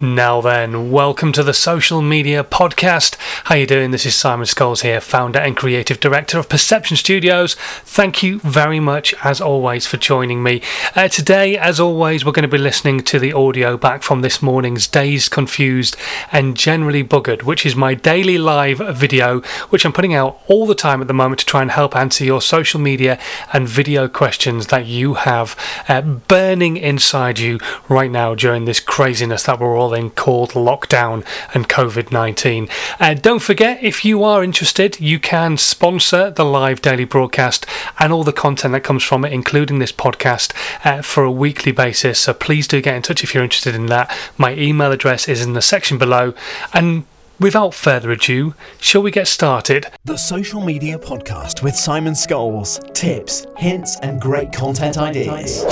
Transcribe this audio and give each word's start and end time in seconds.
Now 0.00 0.40
then, 0.40 0.92
welcome 0.92 1.32
to 1.32 1.42
the 1.42 1.52
Social 1.52 2.00
Media 2.00 2.44
Podcast. 2.44 3.16
How 3.46 3.56
you 3.56 3.66
doing? 3.66 3.90
This 3.90 4.06
is 4.06 4.14
Simon 4.14 4.46
Scholes 4.46 4.82
here, 4.82 5.00
founder 5.00 5.40
and 5.40 5.56
creative 5.56 5.98
director 5.98 6.38
of 6.38 6.48
Perception 6.48 6.96
Studios. 6.96 7.56
Thank 7.82 8.22
you 8.22 8.38
very 8.38 8.78
much, 8.78 9.12
as 9.24 9.40
always, 9.40 9.88
for 9.88 9.96
joining 9.96 10.40
me. 10.40 10.62
Uh, 10.94 11.08
today, 11.08 11.58
as 11.58 11.80
always, 11.80 12.24
we're 12.24 12.30
going 12.30 12.44
to 12.44 12.48
be 12.48 12.58
listening 12.58 13.00
to 13.00 13.18
the 13.18 13.32
audio 13.32 13.76
back 13.76 14.04
from 14.04 14.20
this 14.20 14.40
morning's 14.40 14.86
Dazed, 14.86 15.32
Confused 15.32 15.96
and 16.30 16.56
Generally 16.56 17.02
Buggered, 17.02 17.42
which 17.42 17.66
is 17.66 17.74
my 17.74 17.94
daily 17.94 18.38
live 18.38 18.78
video, 18.96 19.40
which 19.70 19.84
I'm 19.84 19.92
putting 19.92 20.14
out 20.14 20.40
all 20.46 20.64
the 20.64 20.76
time 20.76 21.00
at 21.00 21.08
the 21.08 21.12
moment 21.12 21.40
to 21.40 21.46
try 21.46 21.60
and 21.60 21.72
help 21.72 21.96
answer 21.96 22.22
your 22.22 22.40
social 22.40 22.78
media 22.78 23.18
and 23.52 23.68
video 23.68 24.06
questions 24.06 24.68
that 24.68 24.86
you 24.86 25.14
have 25.14 25.56
uh, 25.88 26.02
burning 26.02 26.76
inside 26.76 27.40
you 27.40 27.58
right 27.88 28.12
now 28.12 28.36
during 28.36 28.64
this 28.64 28.78
craziness 28.78 29.42
that 29.42 29.58
we're 29.58 29.76
all 29.76 29.87
called 30.10 30.50
lockdown 30.50 31.24
and 31.54 31.68
COVID 31.68 32.12
19. 32.12 32.68
Uh, 33.00 33.14
don't 33.14 33.42
forget, 33.42 33.82
if 33.82 34.04
you 34.04 34.22
are 34.22 34.44
interested, 34.44 35.00
you 35.00 35.18
can 35.18 35.56
sponsor 35.56 36.30
the 36.30 36.44
live 36.44 36.82
daily 36.82 37.04
broadcast 37.04 37.66
and 37.98 38.12
all 38.12 38.24
the 38.24 38.32
content 38.32 38.72
that 38.72 38.84
comes 38.84 39.02
from 39.02 39.24
it, 39.24 39.32
including 39.32 39.78
this 39.78 39.92
podcast, 39.92 40.52
uh, 40.84 41.02
for 41.02 41.24
a 41.24 41.30
weekly 41.30 41.72
basis. 41.72 42.20
So 42.20 42.34
please 42.34 42.68
do 42.68 42.82
get 42.82 42.96
in 42.96 43.02
touch 43.02 43.24
if 43.24 43.34
you're 43.34 43.44
interested 43.44 43.74
in 43.74 43.86
that. 43.86 44.14
My 44.36 44.54
email 44.54 44.92
address 44.92 45.28
is 45.28 45.42
in 45.42 45.54
the 45.54 45.62
section 45.62 45.98
below. 45.98 46.34
And 46.72 47.04
Without 47.40 47.72
further 47.72 48.10
ado, 48.10 48.54
shall 48.80 49.00
we 49.00 49.12
get 49.12 49.28
started? 49.28 49.86
The 50.04 50.16
Social 50.16 50.60
Media 50.60 50.98
Podcast 50.98 51.62
with 51.62 51.76
Simon 51.76 52.14
Scholes. 52.14 52.82
Tips, 52.94 53.46
hints, 53.56 53.96
and 54.00 54.20
great 54.20 54.52
content 54.52 54.98
ideas. 54.98 55.64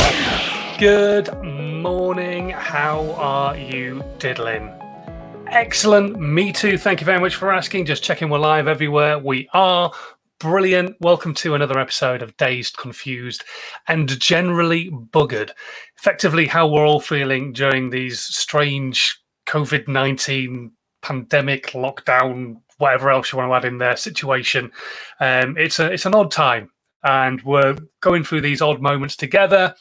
Good 0.78 1.42
morning. 1.42 2.50
How 2.50 3.12
are 3.12 3.56
you 3.56 4.04
diddling? 4.18 4.68
Excellent. 5.46 6.20
Me 6.20 6.52
too. 6.52 6.76
Thank 6.76 7.00
you 7.00 7.06
very 7.06 7.18
much 7.18 7.36
for 7.36 7.50
asking. 7.50 7.86
Just 7.86 8.02
checking 8.02 8.28
we're 8.28 8.40
live 8.40 8.68
everywhere. 8.68 9.18
We 9.18 9.48
are. 9.54 9.90
Brilliant. 10.38 10.94
Welcome 11.00 11.32
to 11.36 11.54
another 11.54 11.78
episode 11.78 12.20
of 12.20 12.36
Dazed, 12.36 12.76
Confused, 12.76 13.42
and 13.88 14.20
Generally 14.20 14.90
Buggered. 14.90 15.52
Effectively, 15.98 16.44
how 16.44 16.68
we're 16.68 16.86
all 16.86 17.00
feeling 17.00 17.54
during 17.54 17.88
these 17.88 18.20
strange 18.20 19.18
COVID 19.46 19.88
19 19.88 20.72
pandemic, 21.00 21.68
lockdown, 21.68 22.60
whatever 22.76 23.10
else 23.10 23.32
you 23.32 23.38
want 23.38 23.50
to 23.50 23.54
add 23.54 23.64
in 23.64 23.78
there 23.78 23.96
situation. 23.96 24.70
Um, 25.20 25.56
it's, 25.56 25.78
a, 25.78 25.90
it's 25.90 26.04
an 26.04 26.14
odd 26.14 26.30
time, 26.30 26.70
and 27.02 27.40
we're 27.44 27.78
going 28.02 28.24
through 28.24 28.42
these 28.42 28.60
odd 28.60 28.82
moments 28.82 29.16
together 29.16 29.74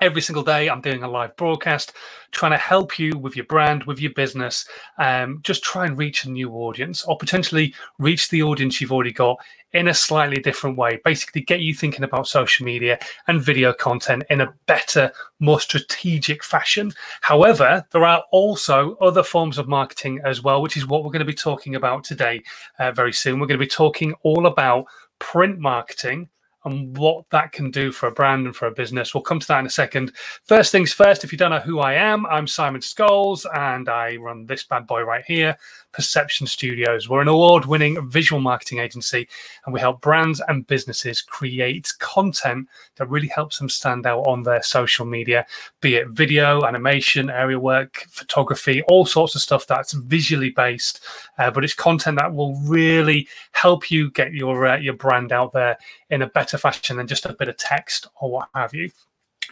every 0.00 0.20
single 0.20 0.42
day 0.42 0.68
i'm 0.68 0.80
doing 0.80 1.02
a 1.02 1.08
live 1.08 1.34
broadcast 1.36 1.92
trying 2.30 2.52
to 2.52 2.58
help 2.58 2.98
you 2.98 3.16
with 3.18 3.36
your 3.36 3.46
brand 3.46 3.84
with 3.84 4.00
your 4.00 4.12
business 4.12 4.66
um, 4.98 5.40
just 5.42 5.62
try 5.62 5.86
and 5.86 5.96
reach 5.98 6.24
a 6.24 6.30
new 6.30 6.50
audience 6.52 7.04
or 7.04 7.16
potentially 7.16 7.74
reach 7.98 8.28
the 8.28 8.42
audience 8.42 8.80
you've 8.80 8.92
already 8.92 9.12
got 9.12 9.38
in 9.76 9.88
a 9.88 9.94
slightly 9.94 10.38
different 10.38 10.78
way. 10.78 11.00
Basically 11.04 11.42
get 11.42 11.60
you 11.60 11.74
thinking 11.74 12.04
about 12.04 12.26
social 12.26 12.64
media 12.64 12.98
and 13.28 13.42
video 13.42 13.72
content 13.72 14.24
in 14.30 14.40
a 14.40 14.52
better 14.66 15.12
more 15.38 15.60
strategic 15.60 16.42
fashion. 16.42 16.92
However 17.20 17.84
there 17.90 18.04
are 18.04 18.24
also 18.32 18.96
other 18.96 19.22
forms 19.22 19.58
of 19.58 19.68
marketing 19.68 20.20
as 20.24 20.42
well 20.42 20.62
which 20.62 20.76
is 20.76 20.86
what 20.86 21.04
we're 21.04 21.10
going 21.10 21.20
to 21.20 21.26
be 21.26 21.34
talking 21.34 21.74
about 21.74 22.04
today 22.04 22.42
uh, 22.78 22.90
very 22.92 23.12
soon. 23.12 23.38
We're 23.38 23.46
going 23.46 23.60
to 23.60 23.64
be 23.64 23.70
talking 23.70 24.14
all 24.22 24.46
about 24.46 24.86
print 25.18 25.58
marketing 25.58 26.28
and 26.66 26.96
what 26.96 27.24
that 27.30 27.52
can 27.52 27.70
do 27.70 27.92
for 27.92 28.08
a 28.08 28.12
brand 28.12 28.46
and 28.46 28.54
for 28.54 28.66
a 28.66 28.72
business. 28.72 29.14
We'll 29.14 29.22
come 29.22 29.40
to 29.40 29.46
that 29.48 29.60
in 29.60 29.66
a 29.66 29.70
second. 29.70 30.12
First 30.44 30.72
things 30.72 30.92
first, 30.92 31.24
if 31.24 31.32
you 31.32 31.38
don't 31.38 31.50
know 31.52 31.60
who 31.60 31.78
I 31.78 31.94
am, 31.94 32.26
I'm 32.26 32.46
Simon 32.46 32.80
Scholes 32.80 33.46
and 33.54 33.88
I 33.88 34.16
run 34.16 34.46
this 34.46 34.64
bad 34.64 34.86
boy 34.86 35.02
right 35.02 35.24
here, 35.24 35.56
Perception 35.92 36.46
Studios. 36.46 37.08
We're 37.08 37.22
an 37.22 37.28
award 37.28 37.66
winning 37.66 38.10
visual 38.10 38.40
marketing 38.40 38.80
agency 38.80 39.28
and 39.64 39.72
we 39.72 39.80
help 39.80 40.00
brands 40.00 40.42
and 40.48 40.66
businesses 40.66 41.22
create 41.22 41.92
content 42.00 42.68
that 42.96 43.08
really 43.08 43.28
helps 43.28 43.58
them 43.58 43.68
stand 43.68 44.04
out 44.04 44.26
on 44.26 44.42
their 44.42 44.62
social 44.62 45.06
media, 45.06 45.46
be 45.80 45.94
it 45.94 46.08
video, 46.08 46.64
animation, 46.64 47.30
aerial 47.30 47.60
work, 47.60 48.04
photography, 48.10 48.82
all 48.88 49.06
sorts 49.06 49.34
of 49.36 49.40
stuff 49.40 49.66
that's 49.66 49.92
visually 49.92 50.50
based, 50.50 51.04
uh, 51.38 51.50
but 51.50 51.64
it's 51.64 51.74
content 51.74 52.18
that 52.18 52.34
will 52.34 52.56
really 52.62 53.28
help 53.52 53.90
you 53.90 54.10
get 54.10 54.32
your 54.32 54.66
uh, 54.66 54.76
your 54.76 54.94
brand 54.94 55.32
out 55.32 55.52
there 55.52 55.78
in 56.10 56.22
a 56.22 56.26
better 56.28 56.55
fashion 56.58 56.96
than 56.96 57.06
just 57.06 57.26
a 57.26 57.32
bit 57.32 57.48
of 57.48 57.56
text 57.56 58.08
or 58.20 58.30
what 58.30 58.48
have 58.54 58.74
you. 58.74 58.90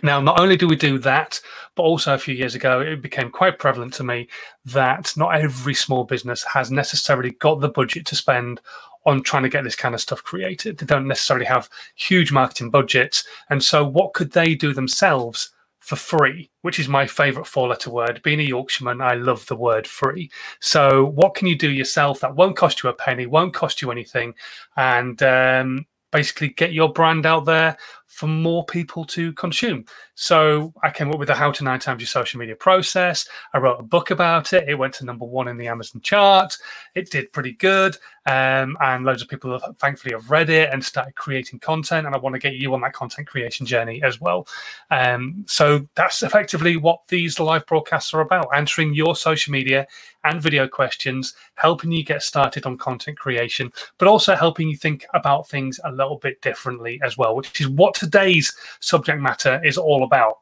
Now, 0.02 0.20
not 0.20 0.40
only 0.40 0.56
do 0.56 0.66
we 0.68 0.76
do 0.76 0.98
that, 0.98 1.40
but 1.76 1.84
also 1.84 2.14
a 2.14 2.18
few 2.18 2.34
years 2.34 2.54
ago, 2.54 2.80
it 2.80 3.00
became 3.00 3.30
quite 3.30 3.58
prevalent 3.58 3.94
to 3.94 4.04
me 4.04 4.28
that 4.64 5.12
not 5.16 5.36
every 5.36 5.74
small 5.74 6.04
business 6.04 6.42
has 6.44 6.70
necessarily 6.70 7.30
got 7.30 7.60
the 7.60 7.68
budget 7.68 8.04
to 8.06 8.16
spend 8.16 8.60
on 9.06 9.22
trying 9.22 9.42
to 9.42 9.48
get 9.48 9.64
this 9.64 9.76
kind 9.76 9.94
of 9.94 10.00
stuff 10.00 10.22
created. 10.22 10.78
They 10.78 10.86
don't 10.86 11.06
necessarily 11.06 11.46
have 11.46 11.68
huge 11.94 12.32
marketing 12.32 12.70
budgets. 12.70 13.24
And 13.50 13.62
so, 13.62 13.86
what 13.86 14.14
could 14.14 14.32
they 14.32 14.54
do 14.54 14.72
themselves 14.72 15.50
for 15.80 15.96
free, 15.96 16.50
which 16.62 16.78
is 16.78 16.88
my 16.88 17.06
favorite 17.06 17.46
four 17.46 17.68
letter 17.68 17.90
word? 17.90 18.22
Being 18.22 18.40
a 18.40 18.44
Yorkshireman, 18.44 19.00
I 19.00 19.14
love 19.14 19.46
the 19.46 19.56
word 19.56 19.86
free. 19.86 20.30
So, 20.60 21.04
what 21.04 21.34
can 21.34 21.46
you 21.46 21.56
do 21.56 21.70
yourself 21.70 22.20
that 22.20 22.34
won't 22.34 22.56
cost 22.56 22.82
you 22.82 22.88
a 22.88 22.94
penny, 22.94 23.26
won't 23.26 23.54
cost 23.54 23.82
you 23.82 23.90
anything, 23.90 24.34
and 24.76 25.22
um, 25.22 25.86
basically 26.14 26.50
get 26.50 26.72
your 26.72 26.92
brand 26.92 27.26
out 27.26 27.44
there 27.44 27.76
for 28.06 28.28
more 28.28 28.64
people 28.64 29.04
to 29.04 29.32
consume. 29.34 29.84
So 30.14 30.72
I 30.82 30.90
came 30.90 31.10
up 31.10 31.18
with 31.18 31.28
the 31.28 31.34
How 31.34 31.50
to 31.50 31.64
Nine 31.64 31.80
Times 31.80 32.00
Your 32.00 32.06
Social 32.06 32.38
Media 32.38 32.54
Process. 32.54 33.28
I 33.52 33.58
wrote 33.58 33.80
a 33.80 33.82
book 33.82 34.10
about 34.10 34.52
it. 34.52 34.68
It 34.68 34.76
went 34.76 34.94
to 34.94 35.04
number 35.04 35.24
one 35.24 35.48
in 35.48 35.56
the 35.56 35.66
Amazon 35.66 36.00
chart. 36.02 36.56
It 36.94 37.10
did 37.10 37.32
pretty 37.32 37.52
good. 37.52 37.96
Um, 38.26 38.78
and 38.80 39.04
loads 39.04 39.20
of 39.20 39.28
people 39.28 39.58
have, 39.58 39.76
thankfully 39.76 40.14
have 40.14 40.30
read 40.30 40.48
it 40.48 40.70
and 40.72 40.82
started 40.82 41.14
creating 41.14 41.58
content. 41.58 42.06
And 42.06 42.14
I 42.14 42.18
want 42.18 42.34
to 42.34 42.38
get 42.38 42.54
you 42.54 42.72
on 42.72 42.80
that 42.82 42.94
content 42.94 43.26
creation 43.26 43.66
journey 43.66 44.02
as 44.02 44.20
well. 44.20 44.46
Um, 44.90 45.44
so 45.46 45.86
that's 45.94 46.22
effectively 46.22 46.76
what 46.76 47.06
these 47.08 47.38
live 47.38 47.66
broadcasts 47.66 48.14
are 48.14 48.20
about 48.20 48.48
answering 48.54 48.94
your 48.94 49.16
social 49.16 49.52
media 49.52 49.86
and 50.24 50.40
video 50.40 50.66
questions, 50.66 51.34
helping 51.56 51.92
you 51.92 52.02
get 52.02 52.22
started 52.22 52.64
on 52.64 52.78
content 52.78 53.18
creation, 53.18 53.70
but 53.98 54.08
also 54.08 54.34
helping 54.34 54.68
you 54.68 54.76
think 54.76 55.04
about 55.12 55.46
things 55.48 55.78
a 55.84 55.92
little 55.92 56.16
bit 56.16 56.40
differently 56.40 56.98
as 57.04 57.18
well, 57.18 57.36
which 57.36 57.60
is 57.60 57.68
what 57.68 57.94
today's 57.94 58.56
subject 58.80 59.20
matter 59.20 59.60
is 59.64 59.76
all 59.76 60.02
about. 60.04 60.38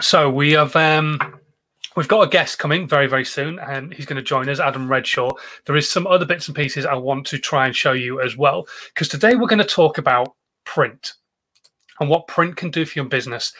So 0.00 0.30
we 0.30 0.52
have 0.52 0.74
um, 0.76 1.40
we've 1.96 2.08
got 2.08 2.26
a 2.26 2.30
guest 2.30 2.58
coming 2.58 2.88
very 2.88 3.06
very 3.06 3.24
soon, 3.24 3.58
and 3.58 3.92
he's 3.92 4.06
going 4.06 4.16
to 4.16 4.22
join 4.22 4.48
us, 4.48 4.60
Adam 4.60 4.88
Redshaw. 4.88 5.32
There 5.66 5.76
is 5.76 5.90
some 5.90 6.06
other 6.06 6.26
bits 6.26 6.48
and 6.48 6.56
pieces 6.56 6.86
I 6.86 6.94
want 6.94 7.26
to 7.28 7.38
try 7.38 7.66
and 7.66 7.76
show 7.76 7.92
you 7.92 8.20
as 8.20 8.36
well, 8.36 8.66
because 8.88 9.08
today 9.08 9.34
we're 9.34 9.48
going 9.48 9.58
to 9.58 9.64
talk 9.64 9.98
about 9.98 10.34
print 10.64 11.14
and 12.00 12.08
what 12.08 12.26
print 12.26 12.56
can 12.56 12.70
do 12.70 12.84
for 12.84 12.98
your 12.98 13.08
business. 13.08 13.52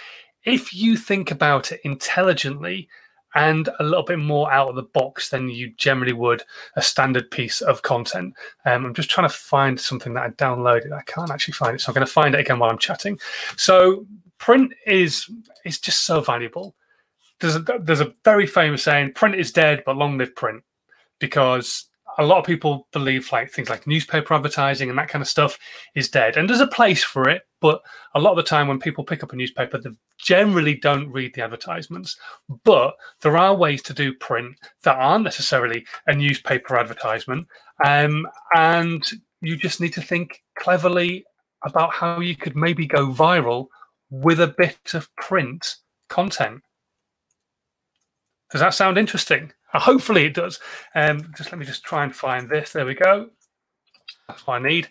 If 0.44 0.74
you 0.74 0.96
think 0.96 1.30
about 1.30 1.72
it 1.72 1.80
intelligently 1.84 2.88
and 3.34 3.68
a 3.80 3.84
little 3.84 4.04
bit 4.04 4.18
more 4.18 4.52
out 4.52 4.68
of 4.68 4.76
the 4.76 4.82
box 4.82 5.30
than 5.30 5.48
you 5.48 5.72
generally 5.76 6.12
would 6.12 6.42
a 6.76 6.82
standard 6.82 7.30
piece 7.30 7.60
of 7.60 7.82
content. 7.82 8.34
Um, 8.64 8.86
I'm 8.86 8.94
just 8.94 9.10
trying 9.10 9.28
to 9.28 9.34
find 9.34 9.78
something 9.78 10.14
that 10.14 10.22
I 10.22 10.30
downloaded. 10.30 10.92
I 10.92 11.02
can't 11.02 11.30
actually 11.30 11.54
find 11.54 11.74
it, 11.74 11.80
so 11.80 11.90
I'm 11.90 11.94
going 11.94 12.06
to 12.06 12.12
find 12.12 12.34
it 12.34 12.40
again 12.40 12.58
while 12.58 12.70
I'm 12.70 12.78
chatting. 12.78 13.18
So 13.56 14.06
print 14.44 14.72
is 14.86 15.30
is 15.64 15.78
just 15.78 16.04
so 16.04 16.20
valuable. 16.20 16.74
There's 17.40 17.56
a, 17.56 17.64
there's 17.80 18.00
a 18.00 18.14
very 18.24 18.46
famous 18.46 18.82
saying: 18.82 19.12
"Print 19.14 19.34
is 19.34 19.52
dead, 19.52 19.82
but 19.84 19.96
long 19.96 20.18
live 20.18 20.34
print," 20.34 20.62
because 21.18 21.86
a 22.18 22.24
lot 22.24 22.38
of 22.38 22.44
people 22.44 22.86
believe 22.92 23.32
like 23.32 23.50
things 23.50 23.68
like 23.68 23.88
newspaper 23.88 24.34
advertising 24.34 24.88
and 24.88 24.96
that 24.98 25.08
kind 25.08 25.22
of 25.22 25.28
stuff 25.28 25.58
is 25.96 26.08
dead. 26.08 26.36
And 26.36 26.48
there's 26.48 26.60
a 26.60 26.66
place 26.66 27.02
for 27.02 27.28
it 27.28 27.42
but 27.64 27.80
a 28.14 28.20
lot 28.20 28.32
of 28.32 28.36
the 28.36 28.42
time 28.42 28.68
when 28.68 28.78
people 28.78 29.02
pick 29.02 29.22
up 29.22 29.32
a 29.32 29.36
newspaper 29.36 29.78
they 29.78 29.88
generally 30.18 30.74
don't 30.74 31.10
read 31.10 31.34
the 31.34 31.42
advertisements. 31.42 32.14
But 32.62 32.94
there 33.22 33.38
are 33.38 33.56
ways 33.56 33.80
to 33.84 33.94
do 33.94 34.12
print 34.12 34.54
that 34.82 34.98
aren't 34.98 35.24
necessarily 35.24 35.86
a 36.06 36.14
newspaper 36.14 36.76
advertisement. 36.76 37.46
Um, 37.82 38.26
and 38.54 39.02
you 39.40 39.56
just 39.56 39.80
need 39.80 39.94
to 39.94 40.02
think 40.02 40.42
cleverly 40.58 41.24
about 41.64 41.94
how 41.94 42.20
you 42.20 42.36
could 42.36 42.54
maybe 42.54 42.86
go 42.86 43.06
viral 43.06 43.68
with 44.10 44.40
a 44.40 44.54
bit 44.58 44.94
of 44.94 45.14
print 45.16 45.76
content 46.08 46.62
does 48.50 48.60
that 48.60 48.74
sound 48.74 48.98
interesting 48.98 49.52
uh, 49.74 49.80
hopefully 49.80 50.24
it 50.24 50.34
does. 50.34 50.60
Um, 50.94 51.32
just 51.36 51.52
let 51.52 51.58
me 51.58 51.66
just 51.66 51.84
try 51.84 52.04
and 52.04 52.14
find 52.14 52.48
this. 52.48 52.72
There 52.72 52.86
we 52.86 52.94
go. 52.94 53.28
That's 54.28 54.46
what 54.46 54.62
I 54.64 54.68
need. 54.68 54.88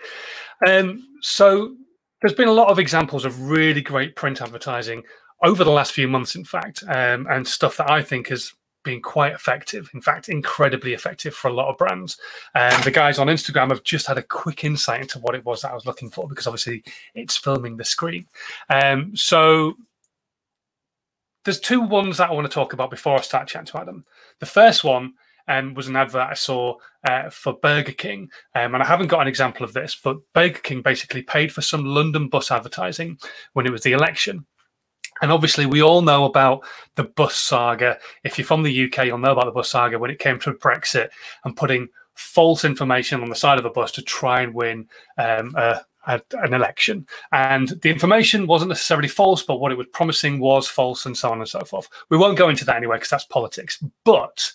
Um, 0.68 1.08
so 1.22 1.76
there's 2.22 2.36
been 2.36 2.50
a 2.50 2.54
lot 2.54 2.70
of 2.70 2.80
examples 2.80 3.26
of 3.26 3.50
really 3.50 3.82
great 3.82 4.16
print 4.16 4.42
advertising 4.42 5.04
over 5.42 5.64
the 5.64 5.72
last 5.72 5.94
few 5.94 6.08
months, 6.08 6.36
in 6.36 6.46
fact, 6.46 6.84
um, 6.88 7.28
and 7.30 7.48
stuff 7.48 7.78
that 7.78 7.90
I 7.90 8.04
think 8.04 8.28
has 8.28 8.54
been 8.84 9.02
quite 9.02 9.34
effective. 9.34 9.90
In 9.94 10.02
fact, 10.02 10.30
incredibly 10.30 10.94
effective 10.94 11.34
for 11.34 11.48
a 11.48 11.54
lot 11.54 11.70
of 11.70 11.78
brands. 11.78 12.18
And 12.56 12.84
the 12.84 12.92
guys 12.92 13.20
on 13.20 13.28
Instagram 13.28 13.70
have 13.70 13.84
just 13.84 14.08
had 14.08 14.18
a 14.18 14.24
quick 14.24 14.64
insight 14.64 15.02
into 15.02 15.20
what 15.20 15.36
it 15.36 15.46
was 15.46 15.62
that 15.62 15.72
I 15.72 15.76
was 15.76 15.86
looking 15.86 16.10
for 16.10 16.28
because 16.28 16.48
obviously 16.48 16.84
it's 17.16 17.38
filming 17.38 17.78
the 17.78 17.86
screen. 17.86 18.28
Um, 18.70 19.16
so 19.16 19.76
there's 21.46 21.60
two 21.60 21.82
ones 21.82 22.18
that 22.18 22.30
I 22.30 22.34
want 22.34 22.46
to 22.46 22.54
talk 22.54 22.74
about 22.74 22.90
before 22.90 23.18
I 23.18 23.22
start 23.22 23.48
chatting 23.48 23.68
to 23.68 23.80
Adam. 23.80 24.06
The 24.40 24.46
first 24.46 24.84
one 24.84 25.14
um, 25.48 25.74
was 25.74 25.88
an 25.88 25.96
advert 25.96 26.30
I 26.30 26.36
saw 26.36 26.78
uh, 27.04 27.30
for 27.30 27.54
Burger 27.54 27.92
King, 27.92 28.30
um, 28.56 28.74
and 28.74 28.84
I 28.84 28.86
haven't 28.86 29.08
got 29.08 29.22
an 29.22 29.28
example 29.28 29.66
of 29.66 29.74
this, 29.74 29.98
but 30.02 30.18
Burger 30.34 30.60
King 30.60 30.82
basically 30.82 31.22
paid 31.22 31.52
for 31.52 31.62
some 31.62 31.86
London 31.86 32.30
bus 32.30 32.50
advertising 32.50 33.18
when 33.54 33.66
it 33.66 33.72
was 33.72 33.84
the 33.84 33.92
election. 33.92 34.46
And 35.24 35.32
obviously, 35.32 35.66
we 35.66 35.82
all 35.82 36.02
know 36.02 36.26
about 36.26 36.66
the 36.96 37.06
bus 37.06 37.34
saga. 37.34 37.98
If 38.26 38.38
you're 38.38 38.44
from 38.44 38.62
the 38.62 38.86
UK, 38.86 39.06
you'll 39.06 39.20
know 39.20 39.32
about 39.32 39.46
the 39.46 39.52
bus 39.52 39.70
saga 39.70 39.98
when 39.98 40.12
it 40.12 40.20
came 40.20 40.38
to 40.40 40.52
Brexit 40.52 41.12
and 41.46 41.56
putting 41.56 41.88
false 42.14 42.66
information 42.66 43.22
on 43.22 43.30
the 43.30 43.36
side 43.36 43.58
of 43.58 43.64
a 43.64 43.70
bus 43.70 43.94
to 43.94 44.02
try 44.02 44.42
and 44.42 44.54
win 44.54 44.86
um, 45.18 45.56
a, 45.56 45.80
a, 46.08 46.22
an 46.34 46.54
election. 46.54 47.08
And 47.32 47.70
the 47.70 47.90
information 47.90 48.48
wasn't 48.48 48.68
necessarily 48.68 49.08
false, 49.08 49.44
but 49.44 49.62
what 49.62 49.72
it 49.72 49.78
was 49.78 49.88
promising 49.94 50.42
was 50.42 50.68
false, 50.68 51.06
and 51.06 51.18
so 51.18 51.30
on 51.32 51.40
and 51.40 51.48
so 51.48 51.62
forth. 51.62 51.88
We 52.10 52.18
won't 52.18 52.38
go 52.38 52.50
into 52.50 52.66
that 52.66 52.76
anyway 52.76 52.98
because 52.98 53.12
that's 53.12 53.24
politics. 53.24 53.82
But 54.04 54.52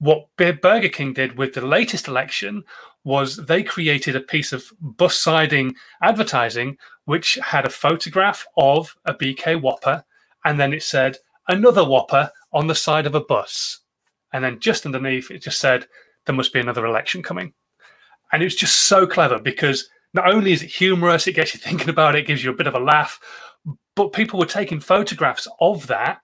what 0.00 0.26
Burger 0.36 0.90
King 0.90 1.14
did 1.14 1.38
with 1.38 1.54
the 1.54 1.66
latest 1.66 2.08
election 2.08 2.64
was 3.04 3.36
they 3.36 3.62
created 3.62 4.16
a 4.16 4.20
piece 4.20 4.52
of 4.52 4.64
bus 4.80 5.20
siding 5.20 5.74
advertising 6.02 6.76
which 7.04 7.34
had 7.36 7.66
a 7.66 7.70
photograph 7.70 8.46
of 8.56 8.96
a 9.04 9.14
BK 9.14 9.60
Whopper, 9.60 10.04
and 10.44 10.58
then 10.58 10.72
it 10.72 10.82
said 10.82 11.18
another 11.48 11.84
Whopper 11.84 12.30
on 12.52 12.66
the 12.66 12.74
side 12.74 13.06
of 13.06 13.14
a 13.14 13.20
bus. 13.20 13.80
And 14.32 14.42
then 14.42 14.58
just 14.58 14.86
underneath, 14.86 15.30
it 15.30 15.42
just 15.42 15.60
said, 15.60 15.86
there 16.26 16.34
must 16.34 16.52
be 16.52 16.60
another 16.60 16.86
election 16.86 17.22
coming. 17.22 17.52
And 18.32 18.42
it 18.42 18.46
was 18.46 18.56
just 18.56 18.86
so 18.86 19.06
clever 19.06 19.38
because 19.38 19.88
not 20.14 20.32
only 20.32 20.52
is 20.52 20.62
it 20.62 20.70
humorous, 20.70 21.26
it 21.26 21.34
gets 21.34 21.54
you 21.54 21.60
thinking 21.62 21.90
about 21.90 22.14
it, 22.14 22.26
gives 22.26 22.42
you 22.42 22.50
a 22.50 22.56
bit 22.56 22.66
of 22.66 22.74
a 22.74 22.80
laugh, 22.80 23.20
but 23.94 24.12
people 24.12 24.38
were 24.38 24.46
taking 24.46 24.80
photographs 24.80 25.46
of 25.60 25.86
that 25.88 26.20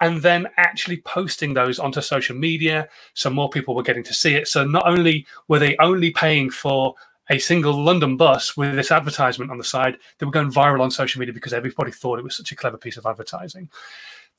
and 0.00 0.22
then 0.22 0.46
actually 0.56 0.98
posting 0.98 1.54
those 1.54 1.78
onto 1.78 2.00
social 2.00 2.36
media 2.36 2.88
so 3.14 3.30
more 3.30 3.50
people 3.50 3.74
were 3.74 3.82
getting 3.82 4.04
to 4.04 4.14
see 4.14 4.34
it. 4.34 4.48
So 4.48 4.64
not 4.64 4.86
only 4.86 5.26
were 5.48 5.58
they 5.58 5.76
only 5.78 6.10
paying 6.10 6.50
for 6.50 6.94
a 7.30 7.38
single 7.38 7.74
London 7.82 8.16
bus 8.16 8.56
with 8.56 8.74
this 8.74 8.90
advertisement 8.90 9.50
on 9.50 9.58
the 9.58 9.64
side, 9.64 9.98
they 10.18 10.26
were 10.26 10.32
going 10.32 10.52
viral 10.52 10.80
on 10.80 10.90
social 10.90 11.18
media 11.18 11.34
because 11.34 11.52
everybody 11.52 11.90
thought 11.90 12.18
it 12.18 12.24
was 12.24 12.36
such 12.36 12.52
a 12.52 12.56
clever 12.56 12.78
piece 12.78 12.96
of 12.96 13.06
advertising. 13.06 13.68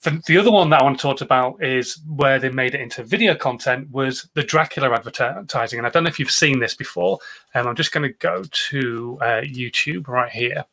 The, 0.01 0.21
the 0.27 0.37
other 0.37 0.49
one 0.49 0.69
that 0.69 0.79
I 0.79 0.83
want 0.83 0.97
to 0.97 1.01
talk 1.01 1.19
about 1.19 1.61
is 1.61 1.99
where 2.07 2.39
they 2.39 2.49
made 2.49 2.73
it 2.73 2.79
into 2.79 3.03
video 3.03 3.35
content 3.35 3.91
was 3.91 4.29
the 4.33 4.43
Dracula 4.43 4.89
advertising. 4.93 5.77
And 5.77 5.85
I 5.85 5.89
don't 5.89 6.03
know 6.05 6.09
if 6.09 6.19
you've 6.19 6.31
seen 6.31 6.59
this 6.59 6.73
before. 6.73 7.19
And 7.53 7.63
um, 7.63 7.69
I'm 7.69 7.75
just 7.75 7.91
going 7.91 8.09
to 8.09 8.17
go 8.19 8.43
to 8.69 9.17
uh, 9.21 9.41
YouTube 9.41 10.07
right 10.07 10.31
here. 10.31 10.63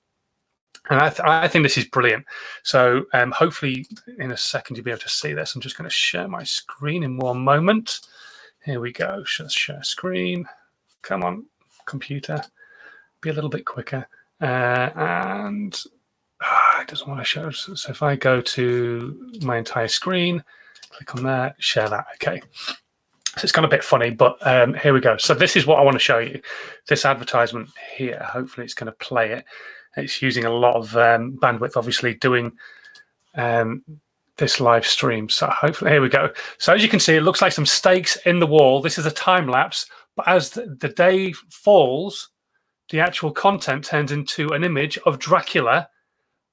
And 0.88 1.00
I, 1.00 1.08
th- 1.08 1.20
I, 1.20 1.48
think 1.48 1.64
this 1.64 1.76
is 1.76 1.84
brilliant. 1.84 2.24
So 2.62 3.06
um, 3.12 3.32
hopefully, 3.32 3.86
in 4.18 4.30
a 4.30 4.36
second, 4.36 4.76
you'll 4.76 4.84
be 4.84 4.90
able 4.90 5.00
to 5.00 5.08
see 5.08 5.32
this. 5.32 5.54
I'm 5.54 5.60
just 5.60 5.76
going 5.76 5.88
to 5.88 5.94
share 5.94 6.28
my 6.28 6.44
screen 6.44 7.02
in 7.02 7.16
one 7.16 7.40
moment. 7.40 8.00
Here 8.64 8.80
we 8.80 8.92
go. 8.92 9.24
Just 9.24 9.56
share 9.56 9.82
screen. 9.82 10.46
Come 11.02 11.22
on, 11.22 11.46
computer. 11.86 12.42
Be 13.20 13.30
a 13.30 13.32
little 13.32 13.50
bit 13.50 13.64
quicker. 13.64 14.06
Uh, 14.40 14.90
and 14.94 15.82
ah, 16.42 16.82
it 16.82 16.88
doesn't 16.88 17.08
want 17.08 17.20
to 17.20 17.24
show. 17.24 17.50
So 17.50 17.90
if 17.90 18.02
I 18.02 18.16
go 18.16 18.40
to 18.40 19.32
my 19.42 19.56
entire 19.56 19.88
screen, 19.88 20.42
click 20.90 21.14
on 21.14 21.22
that, 21.24 21.56
share 21.58 21.88
that. 21.88 22.06
Okay. 22.14 22.42
So 23.38 23.44
it's 23.44 23.52
kind 23.52 23.66
of 23.66 23.70
a 23.70 23.76
bit 23.76 23.84
funny, 23.84 24.10
but 24.10 24.38
um, 24.46 24.72
here 24.74 24.94
we 24.94 25.00
go. 25.00 25.18
So 25.18 25.34
this 25.34 25.56
is 25.56 25.66
what 25.66 25.78
I 25.78 25.82
want 25.82 25.94
to 25.94 26.00
show 26.00 26.18
you. 26.18 26.40
This 26.88 27.04
advertisement 27.04 27.68
here. 27.94 28.18
Hopefully, 28.22 28.64
it's 28.64 28.74
going 28.74 28.86
to 28.86 28.92
play 28.92 29.32
it. 29.32 29.44
It's 29.96 30.22
using 30.22 30.44
a 30.44 30.52
lot 30.52 30.74
of 30.74 30.96
um, 30.96 31.38
bandwidth, 31.40 31.76
obviously, 31.76 32.14
doing 32.14 32.52
um, 33.34 33.82
this 34.38 34.58
live 34.58 34.86
stream. 34.86 35.28
So 35.28 35.48
hopefully, 35.48 35.90
here 35.90 36.00
we 36.00 36.08
go. 36.08 36.30
So 36.58 36.72
as 36.72 36.82
you 36.82 36.88
can 36.88 37.00
see, 37.00 37.16
it 37.16 37.22
looks 37.22 37.42
like 37.42 37.52
some 37.52 37.66
stakes 37.66 38.16
in 38.24 38.40
the 38.40 38.46
wall. 38.46 38.80
This 38.80 38.98
is 38.98 39.04
a 39.04 39.10
time 39.10 39.48
lapse, 39.48 39.86
but 40.16 40.26
as 40.26 40.50
the, 40.50 40.74
the 40.80 40.88
day 40.88 41.32
falls, 41.50 42.30
the 42.90 43.00
actual 43.00 43.32
content 43.32 43.84
turns 43.84 44.12
into 44.12 44.48
an 44.50 44.64
image 44.64 44.96
of 45.04 45.18
Dracula 45.18 45.88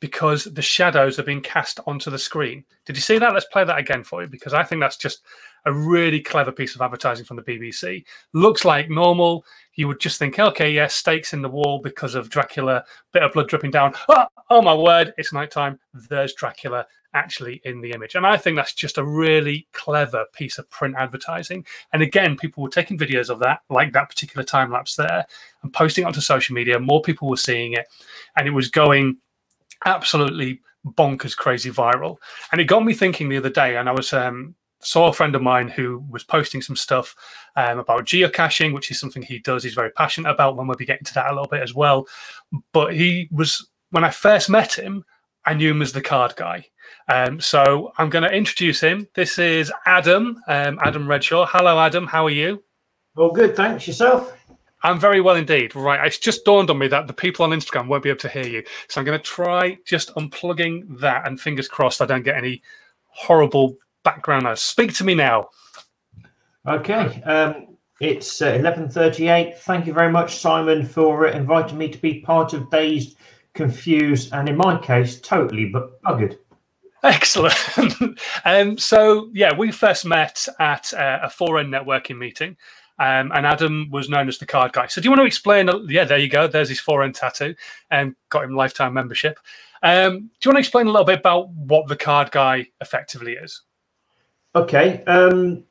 because 0.02 0.46
the 0.46 0.62
shadows 0.62 1.18
are 1.18 1.24
being 1.24 1.42
cast 1.42 1.80
onto 1.88 2.12
the 2.12 2.20
screen. 2.20 2.66
Did 2.86 2.98
you 2.98 3.02
see 3.02 3.20
that? 3.20 3.34
Let's 3.34 3.46
play 3.46 3.64
that 3.64 3.78
again 3.78 4.04
for 4.04 4.22
you 4.22 4.28
because 4.28 4.54
I 4.54 4.64
think 4.64 4.82
that's 4.82 4.98
just 4.98 5.22
a 5.66 5.74
really 5.74 6.20
clever 6.20 6.52
piece 6.52 6.76
of 6.76 6.82
advertising 6.82 7.26
from 7.26 7.38
the 7.38 7.44
BBC. 7.44 8.04
Looks 8.34 8.66
like 8.66 8.90
normal. 8.90 9.46
You 9.76 9.88
would 9.88 10.00
just 10.00 10.20
think, 10.20 10.40
okay, 10.40 10.72
yeah, 10.72 10.88
stakes 10.88 11.34
in 11.34 11.42
the 11.42 11.50
wall 11.50 11.80
because 11.80 12.16
of 12.16 12.30
Dracula, 12.30 12.84
bit 13.12 13.24
of 13.24 13.34
blood 13.34 13.48
dripping 13.48 13.72
down. 13.72 13.94
Oh, 14.10 14.26
oh 14.50 14.62
my 14.62 14.74
word, 14.74 15.14
it's 15.18 15.34
nighttime. 15.34 15.80
There's 15.94 16.34
Dracula 16.34 16.86
actually 17.14 17.62
in 17.64 17.82
the 17.82 17.92
image. 17.92 18.16
And 18.16 18.26
I 18.26 18.38
think 18.38 18.56
that's 18.56 18.74
just 18.74 18.98
a 18.98 19.04
really 19.04 19.68
clever 19.74 20.26
piece 20.34 20.58
of 20.58 20.70
print 20.70 20.96
advertising. 20.98 21.66
And 21.92 22.02
again, 22.02 22.36
people 22.36 22.64
were 22.64 22.70
taking 22.70 22.98
videos 22.98 23.30
of 23.30 23.40
that, 23.40 23.62
like 23.70 23.94
that 23.94 24.10
particular 24.10 24.44
time 24.44 24.72
lapse 24.72 24.96
there, 24.96 25.26
and 25.62 25.72
posting 25.74 26.06
onto 26.06 26.22
social 26.22 26.56
media. 26.56 26.80
More 26.80 27.02
people 27.02 27.30
were 27.30 27.38
seeing 27.38 27.74
it, 27.74 27.88
and 28.38 28.48
it 28.48 28.52
was 28.52 28.70
going 28.70 29.18
absolutely 29.86 30.62
bonkers, 30.86 31.36
crazy 31.36 31.72
viral. 31.72 32.18
And 32.52 32.60
it 32.60 32.66
got 32.66 32.86
me 32.86 32.94
thinking 32.94 33.30
the 33.30 33.38
other 33.38 33.50
day, 33.50 33.78
and 33.78 33.88
I 33.88 33.94
was 33.94 34.12
um, 34.14 34.56
saw 34.84 35.08
a 35.08 35.14
friend 35.14 35.36
of 35.36 35.42
mine 35.42 35.68
who 35.68 36.04
was 36.10 36.24
posting 36.24 36.62
some 36.62 36.76
stuff 36.76 37.16
um, 37.56 37.80
about 37.80 38.06
geocaching, 38.06 38.74
which 38.74 38.92
is 38.92 39.00
something 39.00 39.22
he 39.24 39.40
does. 39.40 39.64
He's 39.64 39.74
very 39.74 39.92
passionate 39.92 40.30
about. 40.30 40.56
When 40.56 40.68
we'll 40.68 40.78
be 40.78 40.86
getting 40.86 41.06
to 41.06 41.14
that 41.16 41.28
a 41.28 41.34
little 41.34 41.48
bit 41.48 41.62
as 41.62 41.74
well. 41.74 42.08
But 42.72 42.94
he 42.94 43.30
was 43.32 43.70
when 43.92 44.04
I 44.04 44.10
first 44.10 44.50
met 44.50 44.74
him, 44.74 45.06
I 45.46 45.54
knew 45.54 45.72
him 45.72 45.82
as 45.82 45.94
the 45.94 46.02
card 46.02 46.36
guy. 46.36 46.66
Um, 47.08 47.40
so 47.40 47.92
I'm 47.98 48.10
going 48.10 48.24
to 48.24 48.36
introduce 48.36 48.80
him. 48.80 49.08
This 49.14 49.38
is 49.38 49.72
Adam, 49.86 50.42
um, 50.48 50.80
Adam 50.82 51.06
Redshaw. 51.06 51.48
Hello, 51.50 51.80
Adam. 51.80 52.08
How 52.08 52.26
are 52.26 52.32
you? 52.32 52.64
All 53.18 53.32
good, 53.32 53.56
thanks. 53.56 53.88
Yourself? 53.88 54.36
I'm 54.84 55.00
very 55.00 55.22
well 55.22 55.36
indeed. 55.36 55.76
Right, 55.76 56.06
it's 56.06 56.18
just 56.18 56.44
dawned 56.44 56.70
on 56.70 56.78
me 56.78 56.88
that 56.90 57.08
the 57.08 57.14
people 57.14 57.46
on 57.46 57.52
Instagram 57.52 57.88
won't 57.88 58.04
be 58.04 58.10
able 58.10 58.20
to 58.20 58.30
hear 58.30 58.46
you, 58.46 58.64
so 58.90 59.00
I'm 59.00 59.06
going 59.06 59.18
to 59.18 59.24
try 59.24 59.78
just 59.86 60.14
unplugging 60.16 61.00
that, 61.00 61.26
and 61.26 61.40
fingers 61.40 61.70
crossed 61.70 62.02
I 62.02 62.06
don't 62.06 62.24
get 62.24 62.36
any 62.36 62.62
horrible 63.08 63.78
background 64.04 64.44
noise. 64.44 64.62
Speak 64.62 64.94
to 64.96 65.04
me 65.04 65.16
now. 65.16 65.50
Okay, 66.68 67.22
um, 67.24 67.78
it's 68.00 68.42
uh, 68.42 68.54
11:38. 68.54 69.58
Thank 69.60 69.86
you 69.86 69.94
very 69.94 70.12
much, 70.12 70.38
Simon, 70.38 70.86
for 70.86 71.28
uh, 71.28 71.32
inviting 71.32 71.78
me 71.78 71.90
to 71.90 71.98
be 71.98 72.22
part 72.22 72.54
of 72.54 72.70
Dazed, 72.70 73.18
Confused, 73.54 74.34
and 74.34 74.50
in 74.50 74.58
my 74.58 74.78
case, 74.78 75.20
totally 75.20 75.66
but 75.66 76.02
buggered. 76.04 76.38
Excellent. 77.04 77.54
um, 78.46 78.78
so, 78.78 79.30
yeah, 79.34 79.56
we 79.56 79.72
first 79.72 80.06
met 80.06 80.48
at 80.60 80.94
uh, 80.94 81.20
a 81.24 81.28
4N 81.28 81.68
networking 81.68 82.18
meeting, 82.18 82.56
um, 82.98 83.32
and 83.34 83.46
Adam 83.46 83.90
was 83.92 84.10
known 84.10 84.30
as 84.30 84.38
the 84.38 84.46
card 84.46 84.72
guy. 84.72 84.88
So, 84.88 85.02
do 85.02 85.06
you 85.06 85.12
want 85.12 85.20
to 85.20 85.26
explain? 85.26 85.70
Yeah, 85.90 86.06
there 86.06 86.18
you 86.18 86.30
go. 86.30 86.48
There's 86.48 86.70
his 86.70 86.80
4N 86.80 87.14
tattoo, 87.14 87.56
and 87.92 88.10
um, 88.10 88.16
got 88.30 88.46
him 88.46 88.56
lifetime 88.56 88.94
membership. 88.94 89.38
Um, 89.84 90.30
do 90.40 90.48
you 90.48 90.50
want 90.50 90.56
to 90.56 90.60
explain 90.60 90.88
a 90.88 90.92
little 90.92 91.06
bit 91.06 91.20
about 91.20 91.50
what 91.50 91.90
the 91.90 91.98
card 91.98 92.32
guy 92.32 92.68
effectively 92.80 93.34
is? 93.34 93.62
Okay. 94.56 95.04
Um, 95.06 95.64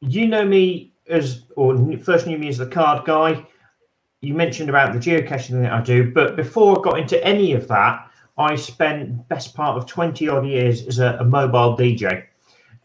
you 0.00 0.26
know 0.26 0.44
me 0.44 0.92
as, 1.08 1.44
or 1.56 1.76
first 1.98 2.26
knew 2.26 2.38
me 2.38 2.48
as 2.48 2.58
the 2.58 2.66
card 2.66 3.04
guy. 3.04 3.46
You 4.20 4.34
mentioned 4.34 4.68
about 4.68 4.92
the 4.92 4.98
geocaching 4.98 5.62
that 5.62 5.72
I 5.72 5.80
do, 5.80 6.12
but 6.12 6.36
before 6.36 6.78
I 6.78 6.82
got 6.82 6.98
into 6.98 7.24
any 7.24 7.52
of 7.52 7.68
that, 7.68 8.10
I 8.36 8.54
spent 8.56 9.28
best 9.28 9.54
part 9.54 9.76
of 9.76 9.86
20 9.86 10.28
odd 10.28 10.46
years 10.46 10.86
as 10.86 10.98
a, 10.98 11.16
a 11.20 11.24
mobile 11.24 11.76
DJ. 11.76 12.24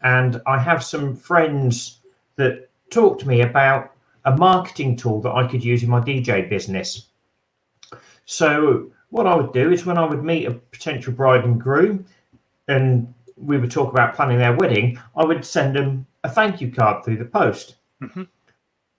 And 0.02 0.40
I 0.46 0.58
have 0.58 0.82
some 0.82 1.14
friends 1.14 2.00
that 2.36 2.68
talk 2.90 3.18
to 3.20 3.28
me 3.28 3.42
about 3.42 3.92
a 4.24 4.36
marketing 4.36 4.96
tool 4.96 5.20
that 5.22 5.32
I 5.32 5.46
could 5.46 5.64
use 5.64 5.82
in 5.82 5.90
my 5.90 6.00
DJ 6.00 6.48
business. 6.48 7.08
So 8.24 8.90
what 9.10 9.26
I 9.26 9.34
would 9.34 9.52
do 9.52 9.70
is 9.70 9.86
when 9.86 9.98
I 9.98 10.06
would 10.06 10.24
meet 10.24 10.46
a 10.46 10.52
potential 10.52 11.12
bride 11.12 11.44
and 11.44 11.60
groom 11.60 12.06
and 12.68 13.12
we 13.36 13.58
would 13.58 13.70
talk 13.70 13.92
about 13.92 14.14
planning 14.14 14.38
their 14.38 14.54
wedding, 14.54 14.98
I 15.16 15.24
would 15.24 15.44
send 15.44 15.76
them 15.76 16.06
a 16.22 16.28
thank 16.28 16.60
you 16.60 16.70
card 16.70 17.04
through 17.04 17.18
the 17.18 17.24
post. 17.24 17.76
Mm-hmm. 18.02 18.22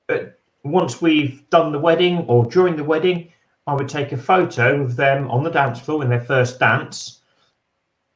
But 0.08 0.40
once 0.64 1.02
we've 1.02 1.48
done 1.50 1.72
the 1.72 1.80
wedding 1.80 2.20
or 2.28 2.46
during 2.46 2.76
the 2.76 2.84
wedding, 2.84 3.32
I 3.68 3.74
would 3.74 3.90
take 3.90 4.12
a 4.12 4.18
photo 4.18 4.82
of 4.82 4.96
them 4.96 5.30
on 5.32 5.44
the 5.44 5.50
dance 5.50 5.80
floor 5.80 6.04
in 6.04 6.10
their 6.10 6.22
first 6.22 6.60
dance 6.60 7.22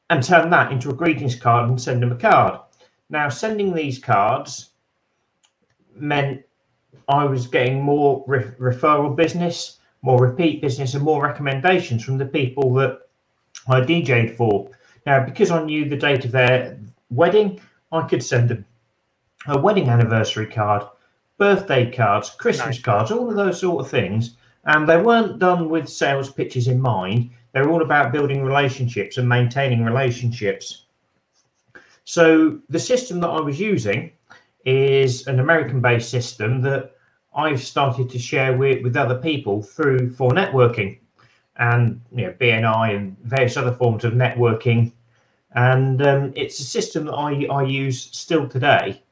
and 0.08 0.22
turn 0.22 0.50
that 0.50 0.72
into 0.72 0.90
a 0.90 0.94
greetings 0.94 1.36
card 1.36 1.68
and 1.68 1.80
send 1.80 2.02
them 2.02 2.12
a 2.12 2.16
card. 2.16 2.60
Now, 3.08 3.28
sending 3.28 3.74
these 3.74 3.98
cards 3.98 4.70
meant 5.94 6.42
I 7.08 7.24
was 7.24 7.46
getting 7.46 7.82
more 7.82 8.24
re- 8.26 8.52
referral 8.60 9.16
business, 9.16 9.78
more 10.02 10.20
repeat 10.20 10.60
business, 10.60 10.94
and 10.94 11.02
more 11.02 11.22
recommendations 11.22 12.04
from 12.04 12.18
the 12.18 12.26
people 12.26 12.72
that 12.74 13.00
I 13.68 13.80
DJ'd 13.80 14.36
for. 14.36 14.70
Now, 15.06 15.24
because 15.24 15.50
I 15.50 15.62
knew 15.62 15.88
the 15.88 15.96
date 15.96 16.24
of 16.24 16.32
their 16.32 16.78
wedding, 17.10 17.60
I 17.92 18.06
could 18.06 18.22
send 18.22 18.50
them 18.50 18.64
a 19.46 19.58
wedding 19.58 19.88
anniversary 19.88 20.46
card, 20.46 20.84
birthday 21.38 21.90
cards, 21.90 22.30
Christmas 22.30 22.76
nice. 22.76 22.82
cards, 22.82 23.10
all 23.10 23.28
of 23.28 23.36
those 23.36 23.60
sort 23.60 23.84
of 23.84 23.90
things 23.90 24.36
and 24.64 24.88
they 24.88 25.00
weren't 25.00 25.38
done 25.38 25.68
with 25.68 25.88
sales 25.88 26.30
pitches 26.30 26.68
in 26.68 26.80
mind. 26.80 27.30
they're 27.52 27.68
all 27.68 27.82
about 27.82 28.12
building 28.12 28.44
relationships 28.44 29.18
and 29.18 29.28
maintaining 29.28 29.84
relationships. 29.84 30.84
So 32.04 32.60
the 32.68 32.78
system 32.78 33.18
that 33.20 33.28
I 33.28 33.40
was 33.40 33.58
using 33.58 34.12
is 34.64 35.26
an 35.26 35.40
American-based 35.40 36.08
system 36.08 36.62
that 36.62 36.92
I've 37.34 37.60
started 37.60 38.08
to 38.10 38.20
share 38.20 38.56
with, 38.56 38.84
with 38.84 38.96
other 38.96 39.16
people 39.16 39.62
through 39.62 40.10
for 40.12 40.30
networking 40.30 40.98
and 41.60 42.00
you 42.12 42.26
know 42.26 42.32
BNI 42.40 42.96
and 42.96 43.16
various 43.20 43.56
other 43.56 43.72
forms 43.72 44.04
of 44.04 44.14
networking. 44.14 44.92
And 45.52 46.00
um, 46.02 46.32
it's 46.34 46.58
a 46.58 46.64
system 46.64 47.06
that 47.06 47.12
I, 47.12 47.44
I 47.44 47.62
use 47.64 48.02
still 48.12 48.48
today. 48.48 49.02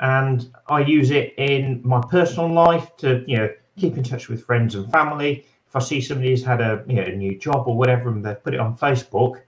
And 0.00 0.50
I 0.68 0.80
use 0.80 1.10
it 1.10 1.34
in 1.36 1.82
my 1.84 2.00
personal 2.10 2.50
life 2.50 2.96
to, 2.98 3.22
you 3.26 3.36
know, 3.36 3.50
keep 3.76 3.96
in 3.98 4.02
touch 4.04 4.28
with 4.28 4.44
friends 4.44 4.74
and 4.74 4.90
family. 4.90 5.44
If 5.68 5.76
I 5.76 5.80
see 5.80 6.00
somebody 6.00 6.30
who's 6.30 6.44
had 6.44 6.60
a, 6.60 6.82
you 6.86 6.94
know, 6.94 7.02
a 7.02 7.14
new 7.14 7.38
job 7.38 7.68
or 7.68 7.76
whatever 7.76 8.08
and 8.08 8.24
they 8.24 8.34
put 8.34 8.54
it 8.54 8.60
on 8.60 8.78
Facebook, 8.78 9.42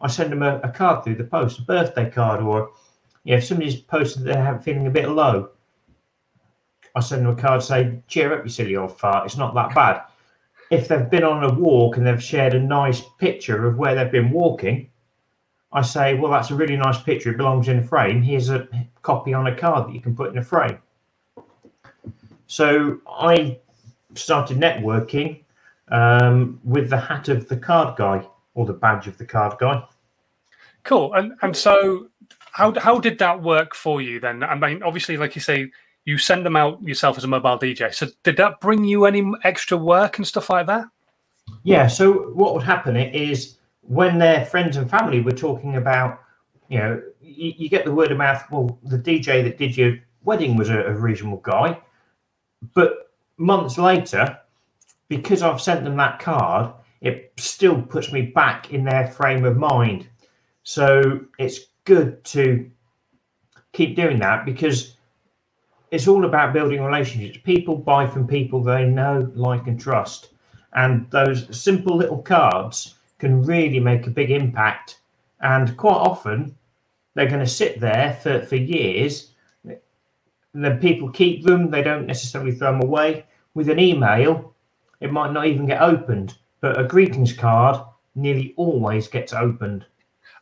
I 0.00 0.08
send 0.08 0.30
them 0.32 0.42
a, 0.42 0.58
a 0.58 0.68
card 0.68 1.04
through 1.04 1.14
the 1.14 1.24
post, 1.24 1.60
a 1.60 1.62
birthday 1.62 2.10
card, 2.10 2.42
or 2.42 2.72
you 3.24 3.32
know, 3.32 3.38
if 3.38 3.44
somebody's 3.44 3.76
posted 3.76 4.24
they're 4.24 4.58
feeling 4.58 4.86
a 4.86 4.90
bit 4.90 5.08
low, 5.08 5.50
I 6.94 7.00
send 7.00 7.24
them 7.24 7.38
a 7.38 7.40
card 7.40 7.62
say, 7.62 8.02
"Cheer 8.08 8.34
up, 8.34 8.44
you 8.44 8.50
silly 8.50 8.76
old 8.76 8.98
fart. 8.98 9.24
It's 9.24 9.38
not 9.38 9.54
that 9.54 9.74
bad." 9.74 10.02
If 10.74 10.88
they've 10.88 11.08
been 11.08 11.24
on 11.24 11.44
a 11.44 11.54
walk 11.54 11.96
and 11.96 12.06
they've 12.06 12.22
shared 12.22 12.54
a 12.54 12.60
nice 12.60 13.00
picture 13.18 13.66
of 13.66 13.78
where 13.78 13.94
they've 13.94 14.10
been 14.10 14.30
walking, 14.30 14.90
I 15.72 15.82
say, 15.82 16.14
"Well, 16.14 16.32
that's 16.32 16.50
a 16.50 16.54
really 16.54 16.76
nice 16.76 17.00
picture. 17.00 17.30
It 17.30 17.36
belongs 17.36 17.68
in 17.68 17.78
a 17.78 17.82
frame. 17.82 18.22
Here's 18.22 18.50
a 18.50 18.68
copy 19.02 19.32
on 19.34 19.46
a 19.46 19.54
card 19.54 19.88
that 19.88 19.94
you 19.94 20.00
can 20.00 20.14
put 20.16 20.30
in 20.32 20.38
a 20.38 20.42
frame." 20.42 20.78
So 22.46 23.00
I 23.08 23.58
started 24.14 24.58
networking 24.58 25.44
um, 25.88 26.60
with 26.64 26.90
the 26.90 26.98
hat 26.98 27.28
of 27.28 27.48
the 27.48 27.56
card 27.56 27.96
guy 27.96 28.26
or 28.54 28.66
the 28.66 28.72
badge 28.72 29.06
of 29.06 29.18
the 29.18 29.26
card 29.26 29.58
guy. 29.58 29.82
Cool. 30.82 31.14
And 31.14 31.34
and 31.42 31.56
so 31.56 32.08
how 32.52 32.78
how 32.78 32.98
did 32.98 33.18
that 33.18 33.42
work 33.42 33.74
for 33.74 34.00
you 34.00 34.20
then? 34.20 34.42
I 34.42 34.54
mean, 34.54 34.82
obviously, 34.82 35.16
like 35.16 35.34
you 35.34 35.40
say, 35.40 35.70
you 36.04 36.18
send 36.18 36.44
them 36.44 36.56
out 36.56 36.82
yourself 36.82 37.16
as 37.16 37.24
a 37.24 37.28
mobile 37.28 37.58
DJ. 37.58 37.94
So 37.94 38.08
did 38.22 38.36
that 38.36 38.60
bring 38.60 38.84
you 38.84 39.06
any 39.06 39.30
extra 39.42 39.76
work 39.76 40.18
and 40.18 40.26
stuff 40.26 40.50
like 40.50 40.66
that? 40.66 40.86
Yeah. 41.62 41.86
So 41.86 42.30
what 42.34 42.54
would 42.54 42.62
happen 42.62 42.96
is 42.96 43.56
when 43.80 44.18
their 44.18 44.44
friends 44.46 44.76
and 44.76 44.90
family 44.90 45.20
were 45.20 45.32
talking 45.32 45.76
about, 45.76 46.20
you 46.68 46.78
know, 46.78 47.02
you, 47.20 47.54
you 47.56 47.68
get 47.68 47.84
the 47.84 47.92
word 47.92 48.12
of 48.12 48.18
mouth. 48.18 48.42
Well, 48.50 48.78
the 48.84 48.98
DJ 48.98 49.42
that 49.44 49.58
did 49.58 49.76
your 49.76 49.98
wedding 50.24 50.56
was 50.56 50.70
a, 50.70 50.80
a 50.80 50.92
reasonable 50.92 51.38
guy, 51.38 51.80
but 52.74 53.12
months 53.36 53.78
later, 53.78 54.38
because 55.08 55.42
I've 55.42 55.60
sent 55.60 55.84
them 55.84 55.96
that 55.96 56.18
card, 56.18 56.72
it 57.00 57.32
still 57.36 57.80
puts 57.82 58.12
me 58.12 58.22
back 58.22 58.72
in 58.72 58.84
their 58.84 59.08
frame 59.08 59.44
of 59.44 59.56
mind. 59.56 60.06
So 60.62 61.20
it's 61.38 61.60
good 61.84 62.24
to 62.24 62.70
keep 63.72 63.96
doing 63.96 64.18
that 64.20 64.46
because 64.46 64.93
it's 65.94 66.08
all 66.08 66.24
about 66.24 66.52
building 66.52 66.82
relationships. 66.82 67.38
People 67.44 67.76
buy 67.76 68.04
from 68.04 68.26
people 68.26 68.60
they 68.60 68.84
know, 68.84 69.30
like, 69.36 69.68
and 69.68 69.78
trust. 69.78 70.30
And 70.72 71.08
those 71.12 71.56
simple 71.56 71.96
little 71.96 72.18
cards 72.18 72.96
can 73.20 73.44
really 73.44 73.78
make 73.78 74.08
a 74.08 74.10
big 74.10 74.32
impact. 74.32 74.98
And 75.40 75.76
quite 75.76 75.92
often, 75.94 76.56
they're 77.14 77.28
going 77.28 77.44
to 77.44 77.46
sit 77.46 77.78
there 77.78 78.18
for, 78.20 78.44
for 78.44 78.56
years. 78.56 79.30
Then 80.52 80.80
people 80.80 81.10
keep 81.10 81.44
them, 81.44 81.70
they 81.70 81.82
don't 81.82 82.06
necessarily 82.06 82.50
throw 82.50 82.72
them 82.72 82.82
away. 82.82 83.26
With 83.54 83.68
an 83.68 83.78
email, 83.78 84.52
it 85.00 85.12
might 85.12 85.32
not 85.32 85.46
even 85.46 85.66
get 85.66 85.80
opened, 85.80 86.36
but 86.60 86.78
a 86.78 86.82
greetings 86.82 87.32
card 87.32 87.80
nearly 88.16 88.52
always 88.56 89.06
gets 89.06 89.32
opened. 89.32 89.86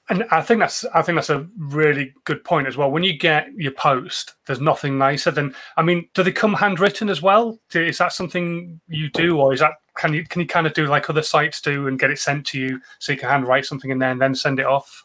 And 0.08 0.24
I 0.30 0.42
think 0.42 0.60
that's 0.60 0.84
I 0.94 1.02
think 1.02 1.16
that's 1.16 1.30
a 1.30 1.46
really 1.56 2.12
good 2.24 2.42
point 2.44 2.66
as 2.66 2.76
well. 2.76 2.90
When 2.90 3.04
you 3.04 3.16
get 3.16 3.52
your 3.54 3.72
post, 3.72 4.34
there's 4.46 4.60
nothing 4.60 4.98
nicer 4.98 5.30
than 5.30 5.54
I 5.76 5.82
mean, 5.82 6.08
do 6.14 6.22
they 6.22 6.32
come 6.32 6.54
handwritten 6.54 7.08
as 7.08 7.22
well? 7.22 7.58
Is 7.72 7.98
that 7.98 8.12
something 8.12 8.80
you 8.88 9.10
do, 9.10 9.38
or 9.38 9.54
is 9.54 9.60
that 9.60 9.74
can 9.96 10.12
you 10.12 10.26
can 10.26 10.40
you 10.40 10.46
kind 10.46 10.66
of 10.66 10.74
do 10.74 10.86
like 10.86 11.08
other 11.08 11.22
sites 11.22 11.60
do 11.60 11.86
and 11.86 11.98
get 11.98 12.10
it 12.10 12.18
sent 12.18 12.46
to 12.48 12.58
you 12.58 12.80
so 12.98 13.12
you 13.12 13.18
can 13.18 13.28
handwrite 13.28 13.64
something 13.64 13.90
in 13.90 13.98
there 13.98 14.10
and 14.10 14.20
then 14.20 14.34
send 14.34 14.58
it 14.58 14.66
off? 14.66 15.04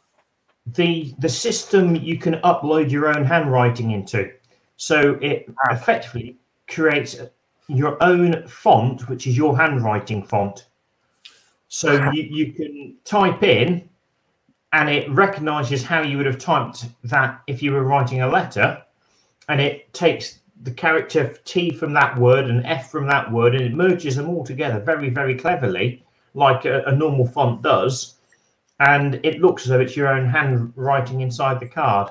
The 0.65 1.13
the 1.19 1.29
system 1.29 1.95
you 1.95 2.17
can 2.17 2.35
upload 2.41 2.89
your 2.89 3.07
own 3.07 3.23
handwriting 3.23 3.91
into, 3.91 4.31
so 4.77 5.17
it 5.21 5.45
ah. 5.47 5.73
effectively 5.73 6.37
creates 6.67 7.15
your 7.67 8.01
own 8.01 8.47
font, 8.47 9.07
which 9.09 9.27
is 9.27 9.37
your 9.37 9.55
handwriting 9.55 10.23
font. 10.23 10.67
So 11.67 11.99
ah. 12.01 12.11
you, 12.11 12.23
you 12.23 12.53
can 12.53 12.95
type 13.05 13.43
in 13.43 13.87
and 14.73 14.89
it 14.89 15.09
recognizes 15.11 15.83
how 15.83 16.01
you 16.01 16.17
would 16.17 16.25
have 16.25 16.39
typed 16.39 16.85
that 17.03 17.41
if 17.47 17.63
you 17.63 17.71
were 17.71 17.83
writing 17.83 18.21
a 18.21 18.27
letter 18.27 18.81
and 19.49 19.61
it 19.61 19.91
takes 19.93 20.39
the 20.63 20.71
character 20.71 21.35
T 21.45 21.71
from 21.71 21.93
that 21.93 22.17
word 22.17 22.45
and 22.45 22.65
F 22.65 22.91
from 22.91 23.07
that 23.07 23.31
word 23.31 23.55
and 23.55 23.63
it 23.63 23.73
merges 23.73 24.15
them 24.15 24.29
all 24.29 24.43
together 24.43 24.79
very, 24.79 25.09
very 25.09 25.35
cleverly, 25.35 26.03
like 26.33 26.65
a, 26.65 26.83
a 26.83 26.95
normal 26.95 27.27
font 27.27 27.61
does. 27.61 28.15
And 28.79 29.19
it 29.23 29.39
looks 29.39 29.63
as 29.63 29.69
though 29.69 29.79
it's 29.79 29.95
your 29.95 30.07
own 30.07 30.27
handwriting 30.27 31.21
inside 31.21 31.59
the 31.59 31.67
card. 31.67 32.09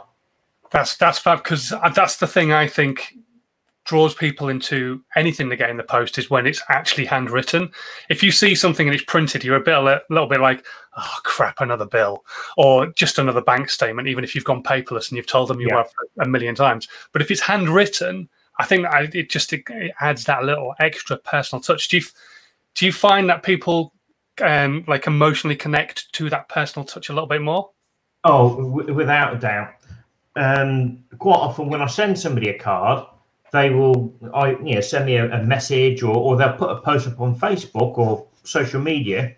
That's 0.73 0.97
that's 0.97 1.19
fab 1.19 1.45
because 1.45 1.73
uh, 1.73 1.91
that's 1.91 2.17
the 2.17 2.27
thing 2.27 2.53
I 2.53 2.67
think 2.67 3.15
draws 3.87 4.15
people 4.15 4.49
into 4.49 5.03
anything 5.15 5.49
they 5.49 5.57
get 5.57 5.71
in 5.71 5.77
the 5.77 5.83
post 5.83 6.19
is 6.19 6.29
when 6.29 6.47
it's 6.47 6.63
actually 6.69 7.07
handwritten. 7.07 7.71
If 8.11 8.23
you 8.23 8.31
see 8.31 8.55
something 8.55 8.87
and 8.87 8.95
it's 8.95 9.05
printed, 9.05 9.45
you're 9.45 9.57
a 9.57 9.61
bit 9.61 9.75
a 9.75 10.03
little 10.11 10.27
bit 10.27 10.41
like, 10.41 10.67
oh 10.97 11.17
crap, 11.23 11.61
another 11.61 11.87
bill, 11.87 12.25
or 12.57 12.89
just 12.89 13.19
another 13.19 13.41
bank 13.41 13.71
statement. 13.71 14.09
Even 14.09 14.25
if 14.25 14.35
you've 14.35 14.45
gone 14.45 14.63
paperless 14.63 15.09
and 15.09 15.17
you've 15.17 15.27
told 15.27 15.49
them 15.49 15.61
you 15.61 15.69
yeah. 15.71 15.79
have 15.79 15.91
a 16.21 16.29
million 16.29 16.55
times, 16.55 16.89
but 17.13 17.23
if 17.23 17.31
it's 17.31 17.41
handwritten, 17.41 18.29
I 18.59 18.67
think 18.67 18.87
it 18.93 19.31
just 19.31 19.53
it 19.53 19.63
adds 20.01 20.25
that 20.25 20.45
little 20.45 20.75
extra 20.81 21.17
personal 21.17 21.63
touch. 21.63 21.89
Do 21.89 21.99
you 21.99 22.03
do 22.75 22.87
you 22.87 22.93
find 22.93 23.29
that 23.31 23.43
people 23.43 23.93
um, 24.43 24.85
like 24.87 25.07
emotionally 25.07 25.57
connect 25.57 26.13
to 26.15 26.29
that 26.31 26.49
personal 26.49 26.85
touch 26.85 27.09
a 27.09 27.13
little 27.13 27.29
bit 27.29 27.43
more? 27.43 27.71
Oh, 28.25 28.57
w- 28.57 28.95
without 28.95 29.35
a 29.35 29.39
doubt. 29.39 29.71
Um, 30.35 31.05
quite 31.19 31.37
often, 31.37 31.69
when 31.69 31.81
I 31.81 31.87
send 31.87 32.19
somebody 32.19 32.51
a 32.51 32.59
card, 32.59 33.07
they 33.53 33.71
will 33.71 34.15
I 34.35 34.51
you 34.51 34.75
know 34.75 34.81
send 34.81 35.07
me 35.07 35.17
a, 35.17 35.31
a 35.31 35.43
message 35.43 36.03
or, 36.03 36.17
or 36.17 36.37
they'll 36.37 36.53
put 36.53 36.71
a 36.71 36.81
post 36.81 37.07
up 37.07 37.21
on 37.21 37.39
Facebook 37.39 37.99
or 37.99 38.27
social 38.45 38.81
media 38.81 39.37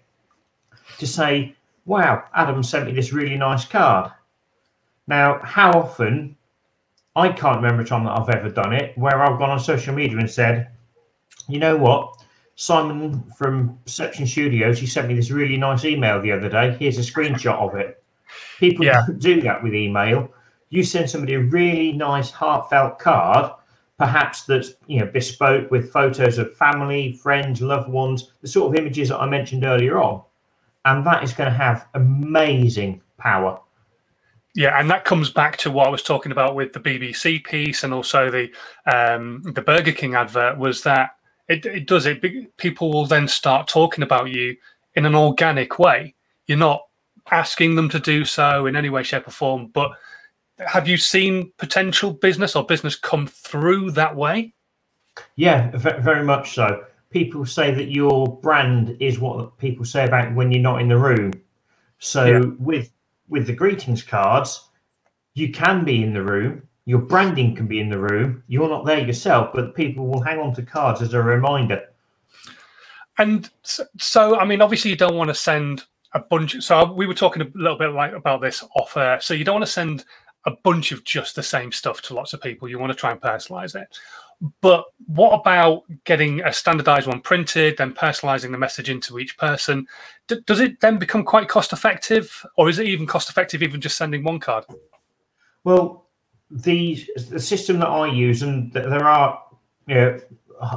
to 0.98 1.06
say, 1.06 1.54
Wow, 1.86 2.24
Adam 2.34 2.62
sent 2.62 2.86
me 2.86 2.92
this 2.92 3.12
really 3.12 3.36
nice 3.36 3.64
card. 3.64 4.12
Now, 5.06 5.40
how 5.42 5.72
often 5.72 6.36
I 7.16 7.30
can't 7.30 7.56
remember 7.56 7.82
a 7.82 7.86
time 7.86 8.04
that 8.04 8.12
I've 8.12 8.28
ever 8.28 8.50
done 8.50 8.74
it 8.74 8.96
where 8.96 9.22
I've 9.22 9.38
gone 9.38 9.50
on 9.50 9.58
social 9.58 9.94
media 9.94 10.18
and 10.18 10.30
said, 10.30 10.70
you 11.48 11.58
know 11.58 11.76
what? 11.76 12.14
Simon 12.56 13.22
from 13.36 13.78
Perception 13.84 14.26
Studios, 14.26 14.78
he 14.78 14.86
sent 14.86 15.08
me 15.08 15.14
this 15.14 15.30
really 15.30 15.56
nice 15.56 15.84
email 15.84 16.20
the 16.20 16.32
other 16.32 16.48
day. 16.48 16.76
Here's 16.78 16.98
a 16.98 17.00
screenshot 17.00 17.58
of 17.58 17.74
it. 17.76 18.02
People 18.58 18.84
yeah. 18.84 19.06
do 19.18 19.40
that 19.42 19.62
with 19.62 19.74
email. 19.74 20.30
You 20.68 20.82
send 20.82 21.08
somebody 21.08 21.34
a 21.34 21.40
really 21.40 21.92
nice, 21.92 22.30
heartfelt 22.30 22.98
card, 22.98 23.52
perhaps 23.98 24.44
that's 24.44 24.74
you 24.86 25.00
know 25.00 25.06
bespoke 25.06 25.70
with 25.70 25.92
photos 25.92 26.38
of 26.38 26.56
family, 26.56 27.12
friends, 27.12 27.60
loved 27.60 27.88
ones, 27.88 28.32
the 28.40 28.48
sort 28.48 28.72
of 28.72 28.80
images 28.80 29.08
that 29.10 29.18
I 29.18 29.28
mentioned 29.28 29.64
earlier 29.64 30.00
on, 30.00 30.22
and 30.84 31.04
that 31.06 31.22
is 31.22 31.32
going 31.32 31.50
to 31.50 31.56
have 31.56 31.86
amazing 31.94 33.02
power. 33.18 33.60
Yeah, 34.54 34.80
and 34.80 34.90
that 34.90 35.04
comes 35.04 35.30
back 35.30 35.56
to 35.58 35.70
what 35.70 35.86
I 35.86 35.90
was 35.90 36.02
talking 36.02 36.32
about 36.32 36.54
with 36.54 36.72
the 36.72 36.80
BBC 36.80 37.44
piece 37.44 37.84
and 37.84 37.92
also 37.92 38.30
the 38.30 38.50
um, 38.92 39.42
the 39.44 39.62
Burger 39.62 39.92
King 39.92 40.14
advert 40.14 40.58
was 40.58 40.82
that 40.84 41.16
it, 41.48 41.66
it 41.66 41.86
does 41.86 42.06
it. 42.06 42.56
People 42.56 42.92
will 42.92 43.06
then 43.06 43.28
start 43.28 43.68
talking 43.68 44.02
about 44.02 44.30
you 44.30 44.56
in 44.94 45.06
an 45.06 45.14
organic 45.14 45.78
way. 45.78 46.14
You're 46.46 46.58
not 46.58 46.82
asking 47.30 47.74
them 47.74 47.88
to 47.90 48.00
do 48.00 48.24
so 48.24 48.66
in 48.66 48.74
any 48.74 48.90
way, 48.90 49.02
shape, 49.02 49.28
or 49.28 49.32
form, 49.32 49.68
but 49.72 49.90
have 50.66 50.88
you 50.88 50.96
seen 50.96 51.52
potential 51.58 52.12
business 52.12 52.56
or 52.56 52.64
business 52.64 52.96
come 52.96 53.26
through 53.26 53.92
that 53.92 54.14
way? 54.14 54.54
Yeah, 55.36 55.70
very 55.74 56.24
much 56.24 56.54
so. 56.54 56.84
People 57.10 57.46
say 57.46 57.72
that 57.72 57.90
your 57.90 58.38
brand 58.40 58.96
is 59.00 59.18
what 59.18 59.56
people 59.58 59.84
say 59.84 60.04
about 60.04 60.34
when 60.34 60.52
you're 60.52 60.62
not 60.62 60.80
in 60.80 60.88
the 60.88 60.98
room. 60.98 61.32
So 61.98 62.26
yeah. 62.26 62.40
with 62.58 62.92
with 63.28 63.46
the 63.46 63.52
greetings 63.52 64.02
cards, 64.02 64.68
you 65.34 65.50
can 65.50 65.84
be 65.84 66.02
in 66.02 66.12
the 66.12 66.22
room. 66.22 66.62
Your 66.86 67.00
branding 67.00 67.54
can 67.54 67.66
be 67.66 67.80
in 67.80 67.90
the 67.90 67.98
room. 67.98 68.42
You're 68.48 68.68
not 68.68 68.86
there 68.86 69.00
yourself, 69.00 69.50
but 69.52 69.74
people 69.74 70.06
will 70.06 70.22
hang 70.22 70.38
on 70.38 70.54
to 70.54 70.62
cards 70.62 71.02
as 71.02 71.12
a 71.12 71.22
reminder. 71.22 71.86
And 73.18 73.50
so, 73.98 74.38
I 74.38 74.44
mean, 74.44 74.62
obviously, 74.62 74.90
you 74.90 74.96
don't 74.96 75.16
want 75.16 75.28
to 75.28 75.34
send 75.34 75.84
a 76.14 76.20
bunch. 76.20 76.62
So 76.62 76.90
we 76.92 77.06
were 77.06 77.14
talking 77.14 77.42
a 77.42 77.50
little 77.54 77.76
bit 77.76 77.92
like 77.92 78.12
about 78.12 78.40
this 78.40 78.64
off 78.76 78.96
air. 78.96 79.20
So 79.20 79.34
you 79.34 79.44
don't 79.44 79.56
want 79.56 79.66
to 79.66 79.72
send 79.72 80.04
a 80.47 80.52
bunch 80.62 80.92
of 80.92 81.04
just 81.04 81.35
the 81.35 81.42
same 81.42 81.73
stuff 81.73 82.02
to 82.02 82.14
lots 82.14 82.33
of 82.33 82.40
people. 82.40 82.68
You 82.68 82.78
want 82.78 82.92
to 82.92 82.99
try 82.99 83.11
and 83.11 83.21
personalize 83.21 83.75
it. 83.75 83.99
But 84.61 84.85
what 85.07 85.33
about 85.33 85.83
getting 86.04 86.42
a 86.42 86.52
standardized 86.52 87.09
one 87.09 87.21
printed, 87.21 87.76
then 87.76 87.92
personalizing 87.92 88.52
the 88.52 88.59
message 88.59 88.88
into 88.88 89.18
each 89.18 89.37
person? 89.37 89.87
D- 90.28 90.40
does 90.47 90.61
it 90.61 90.80
then 90.80 90.97
become 90.97 91.25
quite 91.25 91.49
cost 91.49 91.73
effective, 91.73 92.47
or 92.57 92.68
is 92.68 92.78
it 92.78 92.87
even 92.87 93.07
cost 93.07 93.28
effective 93.28 93.62
even 93.62 93.80
just 93.80 93.97
sending 93.97 94.23
one 94.23 94.38
card? 94.38 94.64
Well, 95.64 96.07
the 96.50 97.04
the 97.30 97.40
system 97.40 97.80
that 97.80 97.88
I 97.88 98.07
use, 98.07 98.42
and 98.42 98.73
there 98.73 99.04
are 99.04 99.42
you 99.88 99.95
know, 99.95 100.21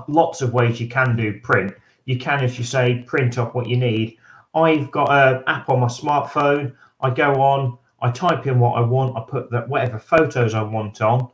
lots 0.07 0.41
of 0.41 0.53
ways 0.53 0.81
you 0.81 0.87
can 0.87 1.15
do 1.15 1.39
print. 1.41 1.73
You 2.05 2.17
can, 2.17 2.43
as 2.43 2.57
you 2.57 2.65
say, 2.65 3.03
print 3.05 3.37
off 3.37 3.53
what 3.53 3.67
you 3.67 3.77
need. 3.77 4.17
I've 4.55 4.89
got 4.89 5.11
an 5.11 5.43
app 5.47 5.69
on 5.69 5.79
my 5.79 5.87
smartphone. 5.87 6.73
I 6.99 7.11
go 7.11 7.33
on, 7.35 7.77
I 8.01 8.11
type 8.11 8.47
in 8.47 8.59
what 8.59 8.77
I 8.77 8.81
want, 8.81 9.15
I 9.15 9.21
put 9.27 9.51
that 9.51 9.69
whatever 9.69 9.99
photos 9.99 10.53
I 10.53 10.63
want 10.63 11.01
on, 11.01 11.29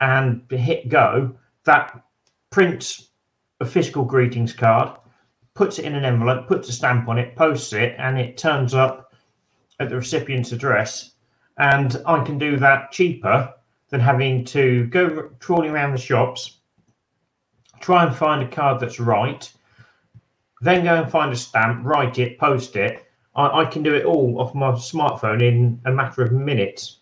and 0.00 0.42
hit 0.50 0.88
go. 0.88 1.36
That 1.64 2.02
prints 2.50 3.10
a 3.60 3.66
physical 3.66 4.04
greetings 4.04 4.52
card, 4.52 4.98
puts 5.54 5.78
it 5.78 5.84
in 5.84 5.94
an 5.94 6.04
envelope, 6.04 6.48
puts 6.48 6.68
a 6.68 6.72
stamp 6.72 7.08
on 7.08 7.18
it, 7.18 7.36
posts 7.36 7.72
it, 7.72 7.94
and 7.98 8.18
it 8.18 8.36
turns 8.36 8.74
up 8.74 9.12
at 9.80 9.88
the 9.88 9.96
recipient's 9.96 10.52
address. 10.52 11.12
And 11.58 12.00
I 12.06 12.22
can 12.24 12.38
do 12.38 12.56
that 12.58 12.92
cheaper 12.92 13.52
than 13.90 14.00
having 14.00 14.44
to 14.46 14.86
go 14.86 15.30
trawling 15.40 15.70
around 15.70 15.92
the 15.92 15.98
shops, 15.98 16.58
try 17.80 18.04
and 18.04 18.14
find 18.14 18.42
a 18.42 18.48
card 18.48 18.80
that's 18.80 19.00
right, 19.00 19.50
then 20.60 20.84
go 20.84 21.02
and 21.02 21.10
find 21.10 21.32
a 21.32 21.36
stamp, 21.36 21.84
write 21.84 22.18
it, 22.18 22.38
post 22.38 22.76
it. 22.76 23.07
I, 23.38 23.60
I 23.60 23.64
can 23.64 23.82
do 23.82 23.94
it 23.94 24.04
all 24.04 24.40
off 24.40 24.54
my 24.54 24.72
smartphone 24.72 25.40
in 25.40 25.80
a 25.84 25.92
matter 25.92 26.22
of 26.22 26.32
minutes. 26.32 26.98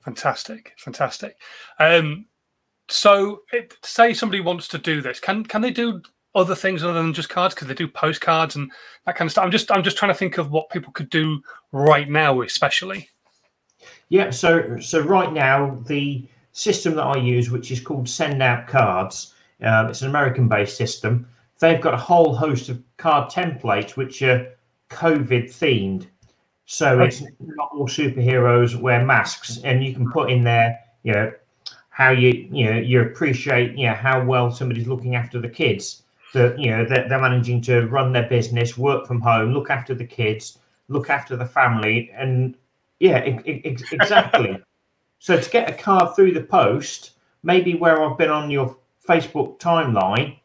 Fantastic, 0.00 0.74
fantastic. 0.76 1.36
Um, 1.78 2.26
so, 2.88 3.42
it, 3.52 3.76
say 3.82 4.12
somebody 4.14 4.40
wants 4.40 4.66
to 4.68 4.78
do 4.78 5.00
this, 5.00 5.20
can 5.20 5.44
can 5.44 5.62
they 5.62 5.70
do 5.70 6.02
other 6.34 6.54
things 6.54 6.82
other 6.82 6.94
than 6.94 7.14
just 7.14 7.28
cards? 7.28 7.54
Because 7.54 7.68
they 7.68 7.74
do 7.74 7.86
postcards 7.86 8.56
and 8.56 8.70
that 9.06 9.16
kind 9.16 9.28
of 9.28 9.32
stuff? 9.32 9.44
I'm 9.44 9.50
just 9.50 9.70
I'm 9.70 9.82
just 9.82 9.96
trying 9.96 10.12
to 10.12 10.18
think 10.18 10.38
of 10.38 10.50
what 10.50 10.70
people 10.70 10.92
could 10.92 11.10
do 11.10 11.40
right 11.72 12.08
now, 12.08 12.42
especially. 12.42 13.08
Yeah. 14.08 14.30
So 14.30 14.78
so 14.80 15.00
right 15.00 15.32
now 15.32 15.78
the 15.86 16.26
system 16.52 16.96
that 16.96 17.04
I 17.04 17.18
use, 17.18 17.50
which 17.50 17.70
is 17.70 17.80
called 17.80 18.08
Send 18.08 18.42
Out 18.42 18.66
Cards, 18.66 19.34
um, 19.62 19.88
it's 19.88 20.02
an 20.02 20.08
American-based 20.08 20.76
system. 20.76 21.28
They've 21.60 21.80
got 21.80 21.94
a 21.94 21.98
whole 21.98 22.34
host 22.34 22.68
of 22.68 22.82
card 22.96 23.30
templates 23.30 23.96
which 23.96 24.22
are 24.22 24.57
COVID 24.90 25.44
themed. 25.44 26.06
So 26.66 27.00
it's 27.00 27.22
not 27.40 27.70
all 27.72 27.88
superheroes 27.88 28.78
wear 28.78 29.04
masks, 29.04 29.60
and 29.64 29.82
you 29.82 29.94
can 29.94 30.10
put 30.10 30.30
in 30.30 30.44
there, 30.44 30.78
you 31.02 31.12
know, 31.14 31.32
how 31.88 32.10
you 32.10 32.48
you 32.52 32.70
know 32.70 32.78
you 32.78 33.00
appreciate 33.00 33.76
you 33.76 33.86
know 33.86 33.94
how 33.94 34.22
well 34.24 34.50
somebody's 34.50 34.86
looking 34.86 35.14
after 35.14 35.40
the 35.40 35.48
kids. 35.48 36.02
That 36.34 36.58
you 36.58 36.70
know 36.70 36.84
they're, 36.84 37.08
they're 37.08 37.20
managing 37.20 37.62
to 37.62 37.86
run 37.86 38.12
their 38.12 38.28
business, 38.28 38.76
work 38.76 39.06
from 39.06 39.20
home, 39.20 39.54
look 39.54 39.70
after 39.70 39.94
the 39.94 40.04
kids, 40.04 40.58
look 40.88 41.08
after 41.08 41.36
the 41.36 41.46
family, 41.46 42.10
and 42.14 42.54
yeah, 43.00 43.18
exactly. 43.18 44.62
so 45.18 45.40
to 45.40 45.50
get 45.50 45.70
a 45.70 45.72
card 45.72 46.14
through 46.14 46.32
the 46.32 46.42
post, 46.42 47.12
maybe 47.42 47.74
where 47.74 48.02
I've 48.02 48.18
been 48.18 48.30
on 48.30 48.50
your 48.50 48.76
Facebook 49.08 49.58
timeline, 49.58 50.38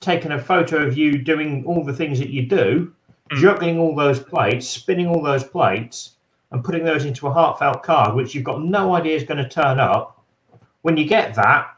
taking 0.00 0.32
a 0.32 0.42
photo 0.42 0.86
of 0.86 0.96
you 0.96 1.18
doing 1.18 1.64
all 1.66 1.84
the 1.84 1.92
things 1.92 2.18
that 2.18 2.30
you 2.30 2.46
do. 2.46 2.92
Mm. 3.30 3.36
juggling 3.36 3.78
all 3.78 3.94
those 3.94 4.18
plates, 4.18 4.68
spinning 4.68 5.06
all 5.06 5.22
those 5.22 5.44
plates, 5.44 6.12
and 6.50 6.64
putting 6.64 6.84
those 6.84 7.04
into 7.04 7.28
a 7.28 7.32
heartfelt 7.32 7.82
card, 7.82 8.14
which 8.14 8.34
you've 8.34 8.44
got 8.44 8.62
no 8.62 8.94
idea 8.94 9.14
is 9.14 9.22
going 9.22 9.38
to 9.42 9.48
turn 9.48 9.78
up. 9.78 10.24
When 10.82 10.96
you 10.96 11.04
get 11.04 11.34
that, 11.36 11.76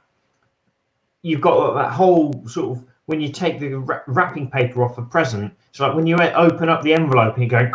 you've 1.23 1.43
got 1.43 1.75
that 1.75 1.93
whole 1.93 2.47
sort 2.47 2.79
of 2.79 2.85
when 3.07 3.21
you 3.21 3.31
take 3.31 3.61
the 3.61 3.75
wrapping 4.07 4.51
paper 4.51 4.83
off 4.83 4.97
a 4.97 5.03
present. 5.03 5.53
It's 5.71 5.81
like 5.81 5.95
when 5.95 6.07
you 6.07 6.17
open 6.17 6.69
up 6.69 6.83
the 6.83 6.95
envelope 6.95 7.35
and 7.35 7.43
you 7.43 7.51
go, 7.51 7.71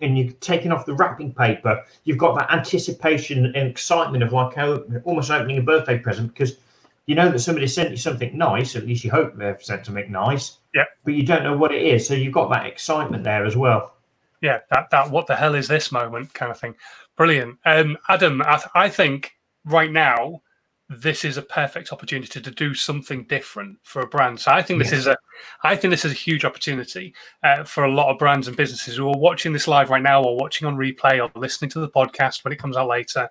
and 0.00 0.16
you're 0.16 0.32
taking 0.34 0.70
off 0.70 0.86
the 0.86 0.94
wrapping 0.94 1.32
paper, 1.32 1.82
you've 2.04 2.18
got 2.18 2.36
that 2.38 2.52
anticipation 2.52 3.46
and 3.46 3.56
excitement 3.56 4.22
of 4.22 4.32
like 4.32 4.56
almost 5.04 5.30
opening 5.30 5.58
a 5.58 5.62
birthday 5.62 5.98
present 5.98 6.32
because 6.32 6.58
you 7.06 7.14
know 7.14 7.28
that 7.30 7.38
somebody 7.38 7.66
sent 7.66 7.90
you 7.90 7.96
something 7.96 8.36
nice. 8.36 8.76
At 8.76 8.86
least 8.86 9.04
you 9.04 9.10
hope 9.10 9.36
they've 9.36 9.62
sent 9.62 9.86
something 9.86 10.10
nice. 10.10 10.58
Yeah. 10.74 10.84
But 11.04 11.14
you 11.14 11.24
don't 11.24 11.42
know 11.42 11.56
what 11.56 11.72
it 11.72 11.82
is, 11.82 12.06
so 12.06 12.14
you've 12.14 12.32
got 12.32 12.50
that 12.50 12.66
excitement 12.66 13.24
there 13.24 13.44
as 13.44 13.56
well. 13.56 13.94
Yeah, 14.40 14.58
that 14.70 14.90
that 14.90 15.10
what 15.10 15.26
the 15.26 15.36
hell 15.36 15.54
is 15.54 15.68
this 15.68 15.90
moment 15.90 16.34
kind 16.34 16.50
of 16.50 16.58
thing. 16.58 16.74
Brilliant, 17.16 17.58
um, 17.64 17.96
Adam. 18.08 18.42
I, 18.42 18.56
th- 18.56 18.68
I 18.74 18.88
think 18.88 19.32
right 19.64 19.90
now 19.90 20.42
this 20.90 21.24
is 21.24 21.38
a 21.38 21.42
perfect 21.42 21.92
opportunity 21.92 22.40
to 22.40 22.50
do 22.50 22.74
something 22.74 23.24
different 23.24 23.78
for 23.82 24.02
a 24.02 24.06
brand. 24.06 24.38
So 24.38 24.52
I 24.52 24.60
think 24.60 24.82
this 24.82 24.92
is 24.92 25.06
a, 25.06 25.16
I 25.62 25.76
think 25.76 25.90
this 25.90 26.04
is 26.04 26.12
a 26.12 26.14
huge 26.14 26.44
opportunity 26.44 27.14
uh, 27.42 27.64
for 27.64 27.84
a 27.84 27.90
lot 27.90 28.12
of 28.12 28.18
brands 28.18 28.46
and 28.46 28.56
businesses 28.56 28.96
who 28.96 29.08
are 29.08 29.18
watching 29.18 29.54
this 29.54 29.66
live 29.66 29.88
right 29.88 30.02
now, 30.02 30.22
or 30.22 30.36
watching 30.36 30.68
on 30.68 30.76
replay, 30.76 31.22
or 31.22 31.30
listening 31.40 31.70
to 31.70 31.80
the 31.80 31.88
podcast 31.88 32.44
when 32.44 32.52
it 32.52 32.58
comes 32.58 32.76
out 32.76 32.88
later. 32.88 33.30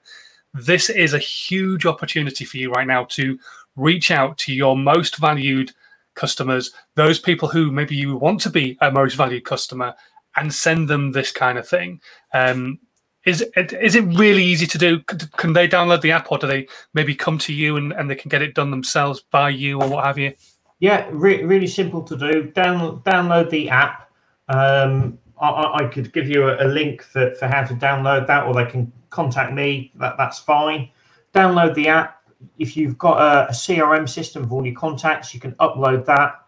This 0.56 0.90
is 0.90 1.14
a 1.14 1.20
huge 1.20 1.86
opportunity 1.86 2.46
for 2.46 2.58
you 2.58 2.72
right 2.72 2.88
now 2.88 3.06
to 3.06 3.40
reach 3.76 4.12
out 4.12 4.38
to 4.40 4.54
your 4.54 4.78
most 4.78 5.18
valued 5.18 5.72
customers, 6.16 6.72
those 6.96 7.20
people 7.20 7.48
who 7.48 7.72
maybe 7.72 7.96
you 7.96 8.16
want 8.16 8.42
to 8.42 8.50
be 8.50 8.78
a 8.82 8.92
most 8.92 9.16
valued 9.16 9.46
customer, 9.46 9.96
and 10.36 10.54
send 10.54 10.88
them 10.90 11.12
this 11.12 11.32
kind 11.32 11.58
of 11.58 11.68
thing. 11.68 12.02
Um, 12.34 12.80
is 13.26 13.42
it, 13.56 13.74
is 13.74 13.96
it 13.96 14.02
really 14.02 14.44
easy 14.44 14.66
to 14.68 14.78
do? 14.78 15.00
Can 15.00 15.54
they 15.54 15.68
download 15.68 16.02
the 16.02 16.12
app, 16.12 16.32
or 16.32 16.38
do 16.38 16.48
they 16.48 16.68
maybe 16.94 17.16
come 17.16 17.38
to 17.40 17.54
you 17.54 17.78
and, 17.78 17.94
and 17.94 18.10
they 18.10 18.16
can 18.16 18.30
get 18.30 18.42
it 18.42 18.54
done 18.54 18.72
themselves 18.72 19.24
by 19.32 19.50
you, 19.50 19.82
or 19.82 19.88
what 19.88 20.06
have 20.06 20.18
you? 20.18 20.34
Yeah, 20.80 21.08
re- 21.12 21.44
really 21.44 21.68
simple 21.68 22.02
to 22.04 22.18
do. 22.18 22.52
Down, 22.52 23.02
download 23.02 23.50
the 23.50 23.70
app. 23.70 24.12
Um, 24.50 25.18
I, 25.40 25.84
I, 25.84 25.88
could 25.88 26.12
give 26.12 26.28
you 26.28 26.50
a, 26.50 26.66
a, 26.66 26.68
link 26.68 27.02
for, 27.02 27.34
for 27.36 27.48
how 27.48 27.64
to 27.64 27.74
download 27.74 28.28
that, 28.28 28.46
or 28.46 28.54
they 28.54 28.66
can 28.66 28.92
contact 29.10 29.54
me. 29.54 29.94
That 29.96 30.16
that's 30.18 30.40
fine. 30.40 30.90
Download 31.34 31.74
the 31.76 31.88
app 31.88 32.23
if 32.58 32.78
you've 32.78 32.98
got 32.98 33.20
a, 33.20 33.50
a, 33.50 33.52
CRM 33.52 34.08
system 34.08 34.44
of 34.44 34.54
all 34.54 34.66
your 34.66 34.76
contacts, 34.76 35.34
you 35.34 35.40
can 35.40 35.54
upload 35.54 36.06
that, 36.06 36.46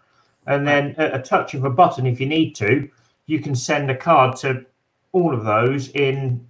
and 0.48 0.68
then 0.68 0.96
at 0.98 1.16
a 1.16 1.20
touch 1.20 1.54
of 1.54 1.64
a 1.64 1.70
button, 1.70 2.06
if 2.06 2.20
you 2.20 2.28
need 2.28 2.56
to, 2.56 2.90
you 3.26 3.40
can 3.40 3.56
send 3.56 3.90
a 3.90 3.96
card 3.96 4.36
to 4.38 4.66
all 5.12 5.34
of 5.34 5.44
those 5.44 5.90
in 5.90 6.46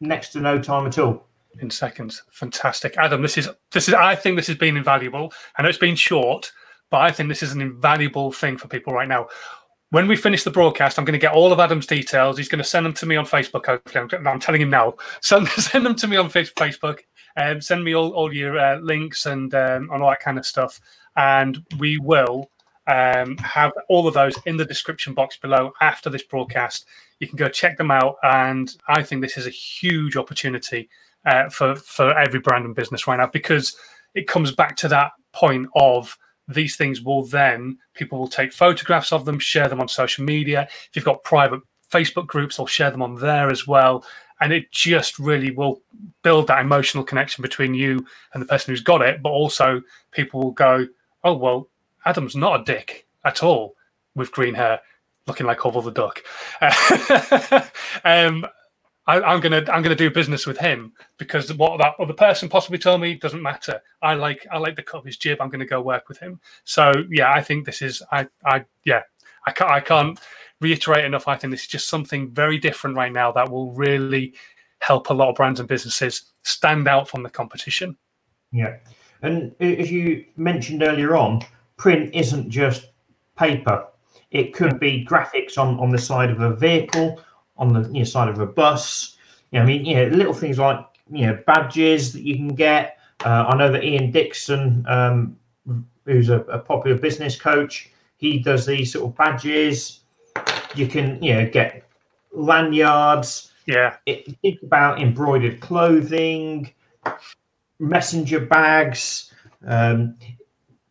next 0.00 0.30
to 0.30 0.40
no 0.40 0.60
time 0.60 0.86
at 0.86 0.98
all. 0.98 1.26
In 1.60 1.70
seconds, 1.70 2.22
fantastic, 2.30 2.96
Adam. 2.96 3.22
This 3.22 3.38
is 3.38 3.48
this 3.72 3.88
is. 3.88 3.94
I 3.94 4.14
think 4.14 4.36
this 4.36 4.46
has 4.46 4.56
been 4.56 4.76
invaluable. 4.76 5.32
I 5.56 5.62
know 5.62 5.68
it's 5.68 5.78
been 5.78 5.96
short, 5.96 6.50
but 6.90 7.02
I 7.02 7.10
think 7.10 7.28
this 7.28 7.42
is 7.42 7.52
an 7.52 7.60
invaluable 7.60 8.32
thing 8.32 8.56
for 8.56 8.68
people 8.68 8.92
right 8.92 9.08
now 9.08 9.28
when 9.92 10.08
we 10.08 10.16
finish 10.16 10.42
the 10.42 10.50
broadcast, 10.50 10.98
I'm 10.98 11.04
going 11.04 11.12
to 11.12 11.18
get 11.18 11.34
all 11.34 11.52
of 11.52 11.60
Adam's 11.60 11.86
details. 11.86 12.38
He's 12.38 12.48
going 12.48 12.62
to 12.62 12.64
send 12.64 12.86
them 12.86 12.94
to 12.94 13.04
me 13.04 13.16
on 13.16 13.26
Facebook. 13.26 13.66
Hopefully, 13.66 14.08
I'm, 14.10 14.26
I'm 14.26 14.40
telling 14.40 14.62
him 14.62 14.70
now. 14.70 14.94
Send, 15.20 15.46
send 15.48 15.84
them 15.84 15.94
to 15.96 16.08
me 16.08 16.16
on 16.16 16.30
Facebook. 16.30 17.00
Um, 17.36 17.60
send 17.60 17.84
me 17.84 17.94
all, 17.94 18.10
all 18.10 18.32
your 18.32 18.58
uh, 18.58 18.78
links 18.78 19.26
and 19.26 19.54
um, 19.54 19.90
and 19.92 20.02
all 20.02 20.10
that 20.10 20.20
kind 20.20 20.38
of 20.38 20.46
stuff, 20.46 20.80
and 21.16 21.64
we 21.78 21.98
will 21.98 22.50
um, 22.86 23.36
have 23.38 23.72
all 23.88 24.06
of 24.06 24.14
those 24.14 24.34
in 24.46 24.56
the 24.56 24.64
description 24.64 25.14
box 25.14 25.36
below 25.36 25.72
after 25.80 26.10
this 26.10 26.22
broadcast. 26.22 26.86
You 27.20 27.28
can 27.28 27.36
go 27.36 27.48
check 27.48 27.78
them 27.78 27.90
out, 27.90 28.16
and 28.22 28.74
I 28.88 29.02
think 29.02 29.22
this 29.22 29.36
is 29.36 29.46
a 29.46 29.50
huge 29.50 30.16
opportunity 30.16 30.88
uh, 31.24 31.48
for 31.48 31.76
for 31.76 32.16
every 32.18 32.40
brand 32.40 32.64
and 32.64 32.74
business 32.74 33.06
right 33.06 33.18
now 33.18 33.26
because 33.26 33.76
it 34.14 34.26
comes 34.26 34.52
back 34.52 34.76
to 34.76 34.88
that 34.88 35.12
point 35.32 35.68
of 35.74 36.16
these 36.48 36.76
things 36.76 37.00
will 37.00 37.24
then 37.24 37.78
people 37.94 38.18
will 38.18 38.28
take 38.28 38.52
photographs 38.52 39.12
of 39.12 39.24
them, 39.24 39.38
share 39.38 39.68
them 39.68 39.80
on 39.80 39.88
social 39.88 40.24
media. 40.24 40.68
If 40.88 40.90
you've 40.94 41.04
got 41.04 41.24
private 41.24 41.60
Facebook 41.90 42.26
groups, 42.26 42.56
they'll 42.56 42.66
share 42.66 42.90
them 42.90 43.02
on 43.02 43.14
there 43.14 43.50
as 43.50 43.66
well 43.66 44.04
and 44.42 44.52
it 44.52 44.70
just 44.72 45.18
really 45.18 45.52
will 45.52 45.80
build 46.22 46.48
that 46.48 46.60
emotional 46.60 47.04
connection 47.04 47.42
between 47.42 47.74
you 47.74 48.04
and 48.34 48.42
the 48.42 48.46
person 48.46 48.72
who's 48.72 48.82
got 48.82 49.00
it 49.00 49.22
but 49.22 49.30
also 49.30 49.80
people 50.10 50.40
will 50.40 50.50
go 50.50 50.86
oh 51.24 51.34
well 51.34 51.68
adam's 52.04 52.36
not 52.36 52.60
a 52.60 52.64
dick 52.64 53.06
at 53.24 53.42
all 53.42 53.74
with 54.14 54.32
green 54.32 54.54
hair 54.54 54.80
looking 55.26 55.46
like 55.46 55.64
Orville 55.64 55.82
the 55.82 55.92
duck 55.92 56.22
um, 58.04 58.44
I, 59.06 59.32
am 59.32 59.40
gonna 59.40 59.64
I'm 59.72 59.82
gonna 59.82 59.94
do 59.94 60.10
business 60.10 60.46
with 60.46 60.58
him 60.58 60.92
because 61.18 61.52
what 61.54 61.78
that 61.78 61.94
other 61.98 62.12
person 62.12 62.48
possibly 62.48 62.78
told 62.78 63.00
me 63.00 63.14
doesn't 63.14 63.42
matter. 63.42 63.80
I 64.00 64.14
like 64.14 64.46
I 64.50 64.58
like 64.58 64.76
the 64.76 64.82
cut 64.82 64.98
of 64.98 65.04
his 65.04 65.16
jib. 65.16 65.40
I'm 65.40 65.48
gonna 65.48 65.66
go 65.66 65.80
work 65.80 66.08
with 66.08 66.18
him. 66.18 66.40
So 66.64 66.92
yeah, 67.10 67.32
I 67.32 67.42
think 67.42 67.66
this 67.66 67.82
is 67.82 68.00
I 68.12 68.28
I 68.44 68.64
yeah 68.84 69.02
I 69.46 69.50
can't 69.52 69.70
I 69.70 69.80
can't 69.80 70.20
reiterate 70.62 71.04
enough. 71.04 71.28
I 71.28 71.36
think 71.36 71.50
this 71.50 71.62
is 71.62 71.68
just 71.68 71.88
something 71.88 72.30
very 72.30 72.58
different 72.58 72.96
right 72.96 73.12
now 73.12 73.32
that 73.32 73.50
will 73.50 73.72
really 73.72 74.34
help 74.78 75.10
a 75.10 75.14
lot 75.14 75.28
of 75.28 75.36
brands 75.36 75.60
and 75.60 75.68
businesses 75.68 76.22
stand 76.42 76.88
out 76.88 77.08
from 77.08 77.22
the 77.22 77.30
competition. 77.30 77.96
Yeah. 78.52 78.76
And 79.22 79.54
as 79.60 79.90
you 79.90 80.24
mentioned 80.36 80.82
earlier 80.82 81.16
on, 81.16 81.42
print 81.76 82.14
isn't 82.14 82.50
just 82.50 82.90
paper. 83.38 83.86
It 84.30 84.54
could 84.54 84.80
be 84.80 85.06
graphics 85.08 85.58
on, 85.58 85.78
on 85.78 85.90
the 85.90 85.98
side 85.98 86.30
of 86.30 86.40
a 86.40 86.54
vehicle, 86.54 87.20
on 87.56 87.72
the 87.72 87.82
you 87.92 88.00
know, 88.00 88.04
side 88.04 88.28
of 88.28 88.38
a 88.40 88.46
bus. 88.46 89.16
You 89.50 89.58
know, 89.58 89.64
I 89.64 89.66
mean, 89.66 89.84
you 89.84 89.94
know, 89.96 90.06
little 90.16 90.34
things 90.34 90.58
like 90.58 90.84
you 91.10 91.26
know 91.26 91.38
badges 91.46 92.12
that 92.12 92.22
you 92.22 92.36
can 92.36 92.48
get, 92.48 92.98
Uh, 93.24 93.44
I 93.48 93.56
know 93.56 93.70
that 93.70 93.84
Ian 93.84 94.10
Dixon, 94.10 94.84
um, 94.88 95.36
who's 96.06 96.28
a, 96.28 96.40
a, 96.40 96.58
popular 96.58 96.98
business 96.98 97.36
coach, 97.36 97.90
he 98.16 98.38
does 98.38 98.66
these 98.66 98.92
sort 98.92 99.08
of 99.08 99.16
badges. 99.16 100.00
You 100.74 100.86
can, 100.86 101.22
you 101.22 101.34
know, 101.34 101.48
get 101.48 101.84
lanyards. 102.32 103.52
Yeah. 103.66 103.96
It, 104.06 104.36
think 104.42 104.62
about 104.62 105.00
embroidered 105.00 105.60
clothing, 105.60 106.72
messenger 107.78 108.40
bags. 108.40 109.32
Um, 109.66 110.16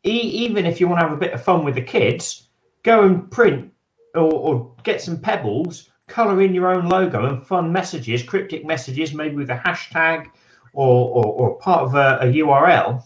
e- 0.03 0.09
even 0.09 0.65
if 0.65 0.79
you 0.79 0.87
want 0.87 1.01
to 1.01 1.07
have 1.07 1.17
a 1.17 1.19
bit 1.19 1.33
of 1.33 1.43
fun 1.43 1.63
with 1.63 1.75
the 1.75 1.81
kids, 1.81 2.47
go 2.83 3.03
and 3.03 3.29
print 3.29 3.71
or, 4.15 4.31
or 4.31 4.75
get 4.83 5.01
some 5.01 5.19
pebbles, 5.19 5.89
color 6.07 6.41
in 6.41 6.53
your 6.53 6.67
own 6.67 6.87
logo 6.89 7.25
and 7.25 7.45
fun 7.45 7.71
messages, 7.71 8.21
cryptic 8.21 8.65
messages, 8.65 9.13
maybe 9.13 9.35
with 9.35 9.49
a 9.49 9.55
hashtag 9.55 10.27
or, 10.73 11.09
or, 11.09 11.25
or 11.25 11.57
part 11.59 11.83
of 11.83 11.95
a, 11.95 12.19
a, 12.21 12.25
URL, 12.25 13.03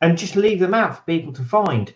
and 0.00 0.16
just 0.16 0.36
leave 0.36 0.60
them 0.60 0.74
out 0.74 0.96
for 0.96 1.02
people 1.02 1.32
to 1.32 1.42
find. 1.42 1.92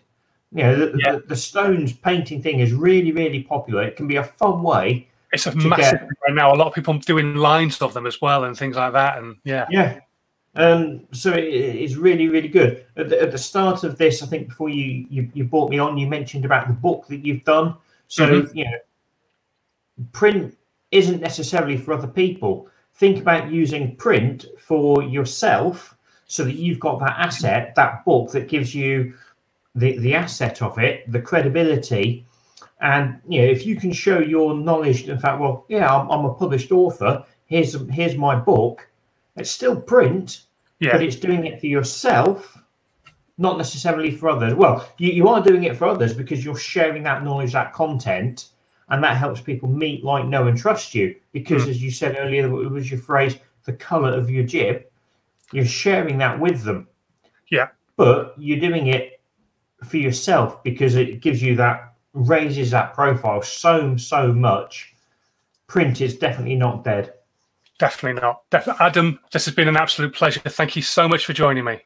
You 0.53 0.63
know, 0.63 0.75
the, 0.75 0.99
yeah. 0.99 1.11
the, 1.13 1.23
the, 1.29 1.35
stones 1.35 1.93
painting 1.93 2.41
thing 2.41 2.59
is 2.59 2.73
really, 2.73 3.11
really 3.11 3.41
popular. 3.41 3.83
It 3.83 3.95
can 3.95 4.07
be 4.07 4.17
a 4.17 4.23
fun 4.23 4.61
way. 4.61 5.07
It's 5.31 5.47
a 5.47 5.55
massive 5.55 6.01
get... 6.01 6.09
right 6.27 6.35
now. 6.35 6.53
A 6.53 6.55
lot 6.55 6.67
of 6.67 6.73
people 6.73 6.93
doing 6.99 7.35
lines 7.35 7.81
of 7.81 7.93
them 7.95 8.05
as 8.05 8.21
well 8.21 8.43
and 8.43 8.55
things 8.55 8.75
like 8.75 8.93
that. 8.93 9.17
And 9.17 9.37
yeah, 9.43 9.65
yeah. 9.71 9.99
Um, 10.55 11.07
so 11.11 11.33
it, 11.33 11.45
it's 11.45 11.95
really, 11.95 12.27
really 12.27 12.47
good. 12.47 12.85
At 12.97 13.09
the, 13.09 13.19
at 13.19 13.31
the, 13.31 13.37
start 13.37 13.83
of 13.83 13.97
this, 13.97 14.21
I 14.21 14.27
think 14.27 14.49
before 14.49 14.69
you, 14.69 15.07
you 15.09 15.31
you 15.33 15.43
brought 15.43 15.71
me 15.71 15.79
on, 15.79 15.97
you 15.97 16.05
mentioned 16.05 16.45
about 16.45 16.67
the 16.67 16.73
book 16.73 17.07
that 17.07 17.25
you've 17.25 17.43
done. 17.43 17.75
So 18.07 18.43
mm-hmm. 18.43 18.55
you 18.55 18.65
know, 18.65 18.77
print 20.11 20.55
isn't 20.91 21.19
necessarily 21.19 21.77
for 21.77 21.93
other 21.93 22.07
people. 22.07 22.67
Think 22.93 23.19
about 23.19 23.51
using 23.51 23.95
print 23.95 24.45
for 24.59 25.01
yourself 25.01 25.97
so 26.27 26.43
that 26.43 26.55
you've 26.55 26.79
got 26.79 26.99
that 26.99 27.15
asset, 27.17 27.73
that 27.75 28.05
book 28.05 28.31
that 28.31 28.47
gives 28.47 28.75
you 28.75 29.15
the, 29.75 29.97
the 29.99 30.13
asset 30.13 30.61
of 30.61 30.77
it, 30.77 31.11
the 31.11 31.21
credibility. 31.21 32.25
And 32.81 33.19
you 33.27 33.41
know, 33.41 33.47
if 33.47 33.65
you 33.65 33.75
can 33.75 33.91
show 33.91 34.19
your 34.19 34.55
knowledge, 34.55 35.07
in 35.07 35.17
fact, 35.17 35.39
well, 35.39 35.65
yeah, 35.69 35.93
I'm, 35.93 36.09
I'm 36.11 36.25
a 36.25 36.33
published 36.33 36.71
author. 36.71 37.23
Here's 37.45 37.75
here's 37.89 38.15
my 38.15 38.35
book. 38.35 38.87
It's 39.35 39.49
still 39.49 39.79
print, 39.79 40.43
yeah. 40.79 40.91
but 40.91 41.01
it's 41.01 41.15
doing 41.15 41.45
it 41.45 41.59
for 41.59 41.67
yourself, 41.67 42.57
not 43.37 43.57
necessarily 43.57 44.11
for 44.11 44.29
others. 44.29 44.53
Well, 44.53 44.87
you, 44.97 45.11
you 45.11 45.27
are 45.27 45.41
doing 45.41 45.63
it 45.63 45.77
for 45.77 45.85
others 45.85 46.13
because 46.13 46.43
you're 46.43 46.57
sharing 46.57 47.03
that 47.03 47.23
knowledge, 47.23 47.53
that 47.53 47.73
content, 47.73 48.49
and 48.89 49.03
that 49.03 49.17
helps 49.17 49.41
people 49.41 49.69
meet, 49.69 50.03
like, 50.03 50.27
know, 50.27 50.47
and 50.47 50.57
trust 50.57 50.93
you. 50.93 51.15
Because, 51.31 51.65
mm. 51.65 51.69
as 51.69 51.81
you 51.81 51.89
said 51.89 52.17
earlier, 52.19 52.45
it 52.45 52.69
was 52.69 52.91
your 52.91 52.99
phrase, 52.99 53.37
the 53.65 53.73
color 53.73 54.13
of 54.13 54.29
your 54.29 54.43
jib. 54.43 54.85
You're 55.51 55.65
sharing 55.65 56.17
that 56.19 56.39
with 56.39 56.63
them. 56.63 56.87
Yeah. 57.49 57.69
But 57.95 58.35
you're 58.37 58.59
doing 58.59 58.87
it 58.87 59.12
for 59.83 59.97
yourself 59.97 60.63
because 60.63 60.95
it 60.95 61.21
gives 61.21 61.41
you 61.41 61.55
that, 61.57 61.93
raises 62.13 62.71
that 62.71 62.93
profile 62.93 63.41
so, 63.41 63.95
so 63.97 64.31
much. 64.31 64.93
Print 65.67 66.01
is 66.01 66.17
definitely 66.17 66.55
not 66.55 66.83
dead. 66.83 67.13
Definitely 67.79 68.21
not. 68.21 68.43
Def- 68.49 68.67
Adam, 68.79 69.19
this 69.31 69.45
has 69.45 69.55
been 69.55 69.67
an 69.67 69.77
absolute 69.77 70.13
pleasure. 70.13 70.39
Thank 70.41 70.75
you 70.75 70.81
so 70.81 71.07
much 71.07 71.25
for 71.25 71.33
joining 71.33 71.65
me. 71.65 71.81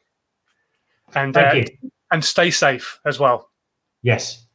And, 1.14 1.36
uh, 1.36 1.62
and 2.10 2.24
stay 2.24 2.50
safe 2.50 3.00
as 3.04 3.18
well. 3.18 3.50
Yes. 4.02 4.46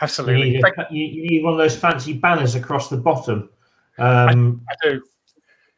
Absolutely. 0.00 0.48
You 0.48 0.54
need, 0.54 0.64
a, 0.64 0.86
you 0.90 1.30
need, 1.30 1.44
one 1.44 1.52
of 1.52 1.58
those 1.58 1.76
fancy 1.76 2.12
banners 2.12 2.56
across 2.56 2.88
the 2.88 2.96
bottom. 2.96 3.48
Um, 3.98 4.62
I, 4.68 4.72
I, 4.72 4.90
do. 4.90 5.02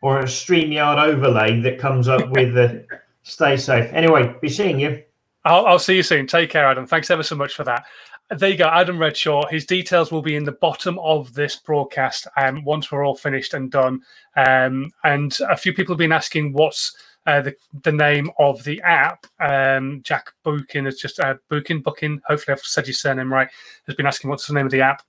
Or 0.01 0.21
a 0.21 0.25
StreamYard 0.25 1.03
overlay 1.03 1.61
that 1.61 1.79
comes 1.79 2.09
up 2.09 2.31
with 2.31 2.55
the 2.55 2.87
stay 3.23 3.57
safe. 3.57 3.93
Anyway, 3.93 4.35
be 4.41 4.49
seeing 4.49 4.81
you. 4.81 5.03
I'll, 5.45 5.67
I'll 5.67 5.79
see 5.79 5.97
you 5.97 6.03
soon. 6.03 6.27
Take 6.27 6.51
care, 6.51 6.67
Adam. 6.67 6.87
Thanks 6.87 7.11
ever 7.11 7.23
so 7.23 7.37
much 7.37 7.55
for 7.55 7.65
that. 7.65 7.85
There 8.31 8.49
you 8.49 8.57
go, 8.57 8.69
Adam 8.69 8.97
Redshaw. 8.97 9.51
His 9.51 9.67
details 9.67 10.11
will 10.11 10.23
be 10.23 10.37
in 10.37 10.45
the 10.45 10.53
bottom 10.53 10.99
of 11.01 11.35
this 11.35 11.57
broadcast 11.57 12.27
um, 12.39 12.65
once 12.65 12.91
we're 12.91 13.05
all 13.05 13.15
finished 13.15 13.53
and 13.53 13.71
done. 13.71 14.01
Um, 14.37 14.91
and 15.05 15.37
a 15.51 15.57
few 15.57 15.75
people 15.75 15.93
have 15.93 15.99
been 15.99 16.13
asking 16.13 16.55
what's 16.55 16.97
uh, 17.27 17.43
the, 17.43 17.55
the 17.83 17.93
name 17.93 18.31
of 18.39 18.65
the 18.65 18.81
app. 18.83 19.27
Um, 19.41 20.01
Jack 20.03 20.33
Bookin 20.45 20.87
is 20.87 20.99
just 20.99 21.21
uh, 21.21 21.35
Bookin, 21.51 21.83
Bookin. 21.83 22.21
Hopefully, 22.27 22.55
I've 22.57 22.65
said 22.65 22.87
your 22.87 22.95
surname 22.95 23.33
right. 23.33 23.49
Has 23.87 23.95
been 23.95 24.07
asking 24.07 24.31
what's 24.31 24.47
the 24.47 24.55
name 24.55 24.67
of 24.67 24.73
the 24.73 24.81
app. 24.81 25.03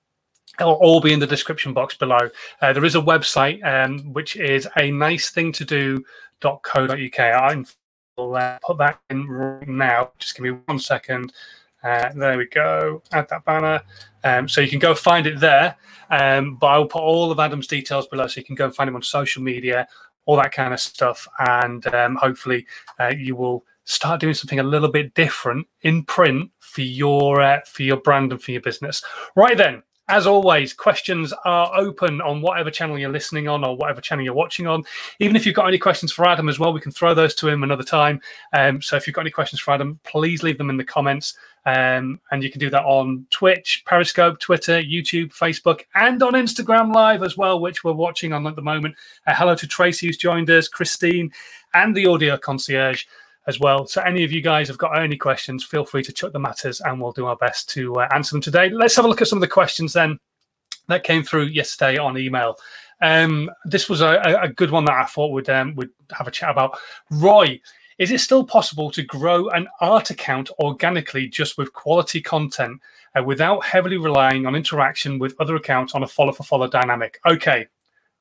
It'll 0.60 0.74
all 0.74 1.00
be 1.00 1.12
in 1.12 1.20
the 1.20 1.26
description 1.26 1.72
box 1.72 1.96
below. 1.96 2.30
Uh, 2.60 2.72
there 2.72 2.84
is 2.84 2.94
a 2.94 3.00
website 3.00 3.64
um, 3.64 4.12
which 4.12 4.36
is 4.36 4.68
a 4.78 4.90
nice 4.90 5.30
thing 5.30 5.52
to 5.52 5.64
do.co.uk. 5.64 7.18
I'll 8.18 8.34
uh, 8.34 8.58
put 8.64 8.78
that 8.78 9.00
in 9.10 9.26
right 9.28 9.68
now. 9.68 10.12
Just 10.18 10.36
give 10.36 10.44
me 10.44 10.58
one 10.66 10.78
second. 10.78 11.32
Uh, 11.82 12.10
there 12.14 12.38
we 12.38 12.46
go. 12.46 13.02
Add 13.12 13.28
that 13.28 13.44
banner. 13.44 13.82
Um, 14.24 14.48
so 14.48 14.60
you 14.60 14.68
can 14.68 14.78
go 14.78 14.94
find 14.94 15.26
it 15.26 15.38
there. 15.38 15.76
Um, 16.10 16.56
but 16.56 16.68
I'll 16.68 16.86
put 16.86 17.02
all 17.02 17.30
of 17.30 17.38
Adam's 17.38 17.66
details 17.66 18.06
below 18.08 18.26
so 18.26 18.40
you 18.40 18.44
can 18.44 18.54
go 18.54 18.64
and 18.64 18.74
find 18.74 18.88
him 18.88 18.96
on 18.96 19.02
social 19.02 19.42
media 19.42 19.86
all 20.26 20.36
that 20.36 20.52
kind 20.52 20.74
of 20.74 20.80
stuff. 20.80 21.26
And 21.38 21.86
um, 21.94 22.16
hopefully, 22.16 22.66
uh, 23.00 23.12
you 23.16 23.34
will 23.34 23.64
start 23.84 24.20
doing 24.20 24.34
something 24.34 24.58
a 24.58 24.64
little 24.64 24.90
bit 24.90 25.14
different 25.14 25.66
in 25.82 26.04
print 26.04 26.50
for 26.58 26.82
your 26.82 27.40
uh, 27.40 27.60
for 27.64 27.84
your 27.84 27.98
brand 27.98 28.32
and 28.32 28.42
for 28.42 28.50
your 28.50 28.60
business. 28.60 29.02
Right 29.34 29.56
then, 29.56 29.82
as 30.08 30.26
always, 30.26 30.72
questions 30.72 31.32
are 31.44 31.76
open 31.76 32.20
on 32.20 32.40
whatever 32.40 32.70
channel 32.70 32.98
you're 32.98 33.10
listening 33.10 33.48
on 33.48 33.64
or 33.64 33.76
whatever 33.76 34.00
channel 34.00 34.24
you're 34.24 34.34
watching 34.34 34.66
on. 34.66 34.84
Even 35.18 35.34
if 35.34 35.44
you've 35.44 35.54
got 35.54 35.66
any 35.66 35.78
questions 35.78 36.12
for 36.12 36.28
Adam 36.28 36.48
as 36.48 36.58
well, 36.60 36.72
we 36.72 36.80
can 36.80 36.92
throw 36.92 37.12
those 37.12 37.34
to 37.36 37.48
him 37.48 37.64
another 37.64 37.82
time. 37.82 38.20
Um, 38.52 38.80
so 38.80 38.96
if 38.96 39.06
you've 39.06 39.14
got 39.14 39.22
any 39.22 39.30
questions 39.30 39.60
for 39.60 39.74
Adam, 39.74 39.98
please 40.04 40.44
leave 40.44 40.58
them 40.58 40.70
in 40.70 40.76
the 40.76 40.84
comments. 40.84 41.36
Um, 41.64 42.20
and 42.30 42.44
you 42.44 42.50
can 42.50 42.60
do 42.60 42.70
that 42.70 42.84
on 42.84 43.26
Twitch, 43.30 43.82
Periscope, 43.84 44.38
Twitter, 44.38 44.80
YouTube, 44.80 45.34
Facebook, 45.34 45.80
and 45.96 46.22
on 46.22 46.34
Instagram 46.34 46.94
Live 46.94 47.24
as 47.24 47.36
well, 47.36 47.58
which 47.58 47.82
we're 47.82 47.92
watching 47.92 48.32
on 48.32 48.46
at 48.46 48.54
the 48.54 48.62
moment. 48.62 48.94
Uh, 49.26 49.34
hello 49.34 49.56
to 49.56 49.66
Tracy, 49.66 50.06
who's 50.06 50.16
joined 50.16 50.48
us, 50.48 50.68
Christine, 50.68 51.32
and 51.74 51.96
the 51.96 52.06
audio 52.06 52.36
concierge 52.36 53.06
as 53.46 53.60
well. 53.60 53.86
So, 53.86 54.02
any 54.02 54.24
of 54.24 54.32
you 54.32 54.40
guys 54.40 54.68
have 54.68 54.78
got 54.78 54.98
any 54.98 55.16
questions, 55.16 55.64
feel 55.64 55.84
free 55.84 56.02
to 56.02 56.12
chuck 56.12 56.32
them 56.32 56.46
at 56.46 56.64
us 56.64 56.80
and 56.80 57.00
we'll 57.00 57.12
do 57.12 57.26
our 57.26 57.36
best 57.36 57.68
to 57.70 57.94
uh, 57.94 58.08
answer 58.14 58.34
them 58.34 58.40
today. 58.40 58.68
Let's 58.68 58.96
have 58.96 59.04
a 59.04 59.08
look 59.08 59.22
at 59.22 59.28
some 59.28 59.38
of 59.38 59.42
the 59.42 59.48
questions 59.48 59.92
then 59.92 60.18
that 60.88 61.04
came 61.04 61.22
through 61.22 61.44
yesterday 61.44 61.98
on 61.98 62.18
email. 62.18 62.56
Um, 63.02 63.50
this 63.64 63.88
was 63.88 64.00
a, 64.00 64.38
a, 64.42 64.48
good 64.48 64.70
one 64.70 64.86
that 64.86 64.94
I 64.94 65.04
thought 65.04 65.32
would 65.32 65.50
um, 65.50 65.74
would 65.74 65.90
have 66.12 66.26
a 66.26 66.30
chat 66.30 66.50
about. 66.50 66.78
Roy, 67.10 67.60
is 67.98 68.10
it 68.10 68.20
still 68.20 68.44
possible 68.44 68.90
to 68.92 69.02
grow 69.02 69.48
an 69.50 69.68
art 69.80 70.10
account 70.10 70.50
organically 70.60 71.28
just 71.28 71.58
with 71.58 71.72
quality 71.74 72.22
content 72.22 72.80
uh, 73.14 73.22
without 73.22 73.64
heavily 73.64 73.98
relying 73.98 74.46
on 74.46 74.54
interaction 74.54 75.18
with 75.18 75.34
other 75.40 75.56
accounts 75.56 75.94
on 75.94 76.02
a 76.02 76.06
follow 76.06 76.32
for 76.32 76.42
follow 76.42 76.68
dynamic? 76.68 77.20
Okay, 77.26 77.66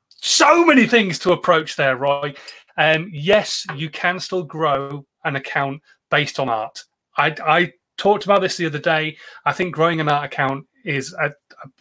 so 0.09 0.65
many 0.65 0.87
things 0.87 1.19
to 1.19 1.31
approach 1.31 1.77
there, 1.77 1.95
Roy. 1.95 2.33
Um, 2.77 3.09
yes, 3.13 3.65
you 3.75 3.89
can 3.89 4.19
still 4.19 4.43
grow 4.43 5.05
an 5.25 5.35
account 5.35 5.81
based 6.09 6.39
on 6.39 6.49
art. 6.49 6.83
I, 7.17 7.35
I 7.45 7.73
talked 7.97 8.25
about 8.25 8.41
this 8.41 8.57
the 8.57 8.65
other 8.65 8.79
day. 8.79 9.17
I 9.45 9.53
think 9.53 9.73
growing 9.73 9.99
an 9.99 10.09
art 10.09 10.25
account 10.25 10.65
is 10.83 11.13
a, 11.13 11.31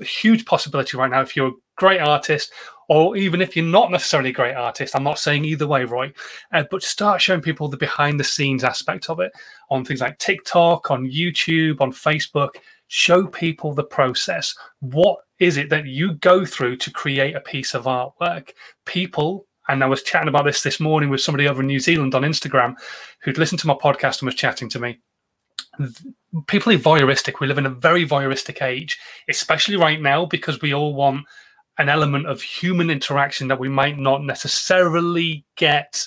a, 0.00 0.04
huge 0.04 0.44
possibility 0.46 0.96
right 0.96 1.10
now. 1.10 1.20
If 1.20 1.36
you're 1.36 1.48
a 1.48 1.60
great 1.76 2.00
artist, 2.00 2.52
or 2.88 3.16
even 3.16 3.40
if 3.40 3.56
you're 3.56 3.64
not 3.64 3.90
necessarily 3.90 4.30
a 4.30 4.34
great 4.34 4.54
artist, 4.54 4.94
I'm 4.94 5.04
not 5.04 5.18
saying 5.18 5.44
either 5.44 5.66
way, 5.66 5.84
Roy, 5.84 6.12
uh, 6.52 6.64
but 6.70 6.82
start 6.82 7.20
showing 7.20 7.40
people 7.40 7.68
the 7.68 7.76
behind 7.76 8.18
the 8.18 8.24
scenes 8.24 8.64
aspect 8.64 9.10
of 9.10 9.20
it 9.20 9.32
on 9.70 9.84
things 9.84 10.00
like 10.00 10.18
TikTok, 10.18 10.90
on 10.90 11.06
YouTube, 11.06 11.80
on 11.80 11.92
Facebook. 11.92 12.50
Show 12.88 13.26
people 13.26 13.72
the 13.72 13.84
process. 13.84 14.54
What 14.80 15.18
is 15.38 15.56
it 15.56 15.70
that 15.70 15.86
you 15.86 16.14
go 16.14 16.44
through 16.44 16.76
to 16.76 16.90
create 16.90 17.34
a 17.34 17.40
piece 17.40 17.74
of 17.74 17.84
artwork? 17.84 18.50
People 18.84 19.46
and 19.68 19.82
I 19.82 19.86
was 19.86 20.02
chatting 20.02 20.28
about 20.28 20.44
this 20.44 20.62
this 20.62 20.80
morning 20.80 21.10
with 21.10 21.20
somebody 21.20 21.48
over 21.48 21.62
in 21.62 21.66
New 21.66 21.80
Zealand 21.80 22.14
on 22.14 22.22
Instagram 22.22 22.74
who'd 23.20 23.38
listened 23.38 23.60
to 23.60 23.66
my 23.66 23.74
podcast 23.74 24.20
and 24.20 24.26
was 24.26 24.34
chatting 24.34 24.68
to 24.70 24.78
me. 24.78 24.98
People 26.46 26.72
are 26.72 26.78
voyeuristic. 26.78 27.40
We 27.40 27.46
live 27.46 27.58
in 27.58 27.66
a 27.66 27.70
very 27.70 28.06
voyeuristic 28.06 28.62
age, 28.62 28.98
especially 29.28 29.76
right 29.76 30.00
now 30.00 30.26
because 30.26 30.60
we 30.60 30.74
all 30.74 30.94
want 30.94 31.26
an 31.78 31.88
element 31.88 32.26
of 32.26 32.42
human 32.42 32.90
interaction 32.90 33.48
that 33.48 33.58
we 33.58 33.68
might 33.68 33.98
not 33.98 34.22
necessarily 34.22 35.44
get 35.56 36.06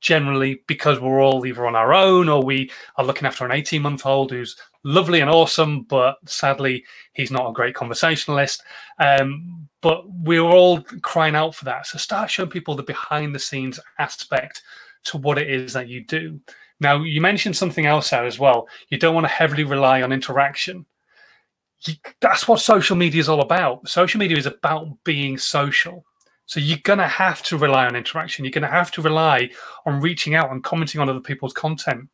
generally 0.00 0.62
because 0.66 1.00
we're 1.00 1.22
all 1.22 1.44
either 1.46 1.66
on 1.66 1.76
our 1.76 1.94
own 1.94 2.28
or 2.28 2.42
we 2.42 2.70
are 2.96 3.04
looking 3.04 3.26
after 3.26 3.44
an 3.44 3.52
18 3.52 3.80
month 3.80 4.04
old 4.04 4.30
who's 4.30 4.56
lovely 4.86 5.20
and 5.20 5.28
awesome, 5.28 5.82
but 5.82 6.16
sadly, 6.26 6.84
he's 7.12 7.32
not 7.32 7.50
a 7.50 7.52
great 7.52 7.74
conversationalist. 7.74 8.62
Um, 9.00 9.68
but 9.82 10.04
we're 10.08 10.40
all 10.40 10.80
crying 11.02 11.34
out 11.34 11.54
for 11.54 11.64
that. 11.64 11.86
So 11.86 11.98
start 11.98 12.30
showing 12.30 12.50
people 12.50 12.76
the 12.76 12.84
behind 12.84 13.34
the 13.34 13.40
scenes 13.40 13.80
aspect 13.98 14.62
to 15.04 15.18
what 15.18 15.38
it 15.38 15.50
is 15.50 15.72
that 15.72 15.88
you 15.88 16.04
do. 16.04 16.40
Now, 16.78 17.02
you 17.02 17.20
mentioned 17.20 17.56
something 17.56 17.84
else 17.84 18.10
there 18.10 18.26
as 18.26 18.38
well. 18.38 18.68
You 18.88 18.98
don't 18.98 19.14
want 19.14 19.24
to 19.24 19.32
heavily 19.32 19.64
rely 19.64 20.02
on 20.02 20.12
interaction. 20.12 20.86
You, 21.80 21.94
that's 22.20 22.46
what 22.46 22.60
social 22.60 22.96
media 22.96 23.20
is 23.20 23.28
all 23.28 23.40
about. 23.40 23.88
Social 23.88 24.20
media 24.20 24.36
is 24.36 24.46
about 24.46 24.86
being 25.02 25.36
social. 25.36 26.04
So 26.46 26.60
you're 26.60 26.78
going 26.84 27.00
to 27.00 27.08
have 27.08 27.42
to 27.44 27.58
rely 27.58 27.86
on 27.86 27.96
interaction. 27.96 28.44
You're 28.44 28.52
going 28.52 28.62
to 28.62 28.68
have 28.68 28.92
to 28.92 29.02
rely 29.02 29.50
on 29.84 30.00
reaching 30.00 30.36
out 30.36 30.52
and 30.52 30.62
commenting 30.62 31.00
on 31.00 31.08
other 31.08 31.20
people's 31.20 31.52
content, 31.52 32.08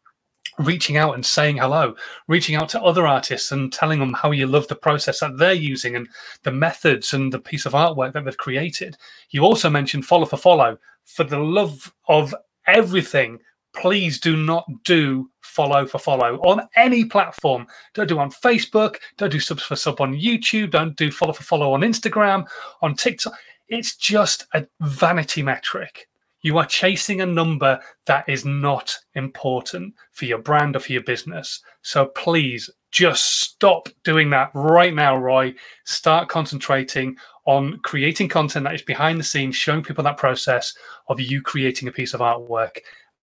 reaching 0.59 0.97
out 0.97 1.15
and 1.15 1.25
saying 1.25 1.57
hello, 1.57 1.95
reaching 2.29 2.55
out 2.55 2.69
to 2.71 2.83
other 2.83 3.07
artists 3.07 3.53
and 3.53 3.73
telling 3.73 3.99
them 3.99 4.13
how 4.13 4.31
you 4.31 4.47
love 4.47 4.69
the 4.69 4.75
process 4.75 5.21
that 5.21 5.39
they're 5.39 5.53
using 5.53 5.97
and 5.97 6.09
the 6.43 6.53
methods 6.53 7.13
and 7.13 7.33
the 7.33 7.39
piece 7.39 7.67
of 7.67 7.73
artwork 7.73 8.13
that 8.13 8.25
they've 8.25 8.37
created. 8.37 8.97
You 9.31 9.43
also 9.43 9.71
mentioned 9.71 10.05
follow 10.05 10.27
for 10.27 10.37
follow. 10.37 10.79
For 11.05 11.25
the 11.25 11.39
love 11.39 11.93
of 12.09 12.35
everything, 12.67 13.39
please 13.75 14.21
do 14.21 14.37
not 14.37 14.67
do 14.85 15.31
follow 15.41 15.87
for 15.87 15.99
follow 15.99 16.39
on 16.43 16.69
any 16.77 17.05
platform. 17.05 17.67
Don't 17.95 18.09
do 18.09 18.19
on 18.19 18.31
Facebook. 18.31 18.97
Don't 19.17 19.33
do 19.33 19.41
sub 19.41 19.61
for 19.61 19.77
sub 19.77 20.01
on 20.01 20.15
YouTube. 20.15 20.71
Don't 20.71 20.97
do 20.97 21.11
follow 21.11 21.33
for 21.33 21.43
follow 21.43 21.73
on 21.73 21.81
Instagram, 21.81 22.47
on 22.83 22.95
TikTok. 22.95 23.35
It's 23.69 23.97
just 23.97 24.47
a 24.55 24.67
vanity 24.81 25.43
metric. 25.43 26.09
You 26.43 26.59
are 26.59 26.67
chasing 26.67 27.21
a 27.21 27.27
number 27.27 27.81
that 28.07 28.29
is 28.29 28.45
not 28.45 28.97
important 29.15 29.95
for 30.11 30.25
your 30.25 30.39
brand 30.39 30.75
or 30.75 30.81
for 30.81 30.93
your 30.93 31.05
business. 31.05 31.63
So 31.83 32.07
please 32.07 32.69
just 32.91 33.41
stop 33.41 33.89
doing 34.05 34.29
that 34.31 34.51
right 34.53 34.93
now, 34.93 35.17
Roy. 35.17 35.55
Start 35.85 36.29
concentrating 36.29 37.17
on 37.47 37.79
creating 37.79 38.29
content 38.29 38.65
that 38.65 38.75
is 38.75 38.83
behind 38.83 39.19
the 39.19 39.25
scenes, 39.25 39.57
showing 39.57 39.83
people 39.83 40.05
that 40.05 40.17
process 40.17 40.75
of 41.09 41.21
you 41.21 41.43
creating 41.43 41.89
a 41.89 41.93
piece 41.93 42.13
of 42.13 42.21
artwork. 42.21 42.79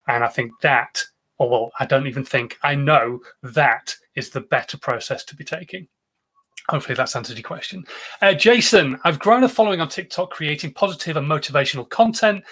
And 0.07 0.23
I 0.23 0.27
think 0.27 0.53
that, 0.61 1.03
or 1.37 1.49
well, 1.49 1.71
I 1.79 1.85
don't 1.85 2.07
even 2.07 2.23
think, 2.25 2.57
I 2.63 2.75
know 2.75 3.19
that 3.43 3.95
is 4.15 4.29
the 4.29 4.41
better 4.41 4.77
process 4.77 5.23
to 5.25 5.35
be 5.35 5.43
taking. 5.43 5.87
Hopefully 6.67 6.95
that's 6.95 7.15
answered 7.15 7.37
your 7.37 7.43
question. 7.43 7.83
Uh, 8.21 8.33
Jason, 8.33 8.99
I've 9.03 9.19
grown 9.19 9.43
a 9.43 9.49
following 9.49 9.81
on 9.81 9.89
TikTok 9.89 10.29
creating 10.29 10.73
positive 10.73 11.17
and 11.17 11.27
motivational 11.27 11.89
content, 11.89 12.43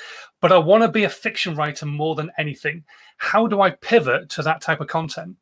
but 0.41 0.51
I 0.51 0.57
want 0.57 0.83
to 0.83 0.89
be 0.89 1.03
a 1.03 1.09
fiction 1.09 1.55
writer 1.55 1.85
more 1.85 2.15
than 2.15 2.31
anything. 2.37 2.83
How 3.17 3.47
do 3.47 3.61
I 3.61 3.71
pivot 3.71 4.29
to 4.29 4.41
that 4.43 4.61
type 4.61 4.81
of 4.81 4.87
content? 4.87 5.35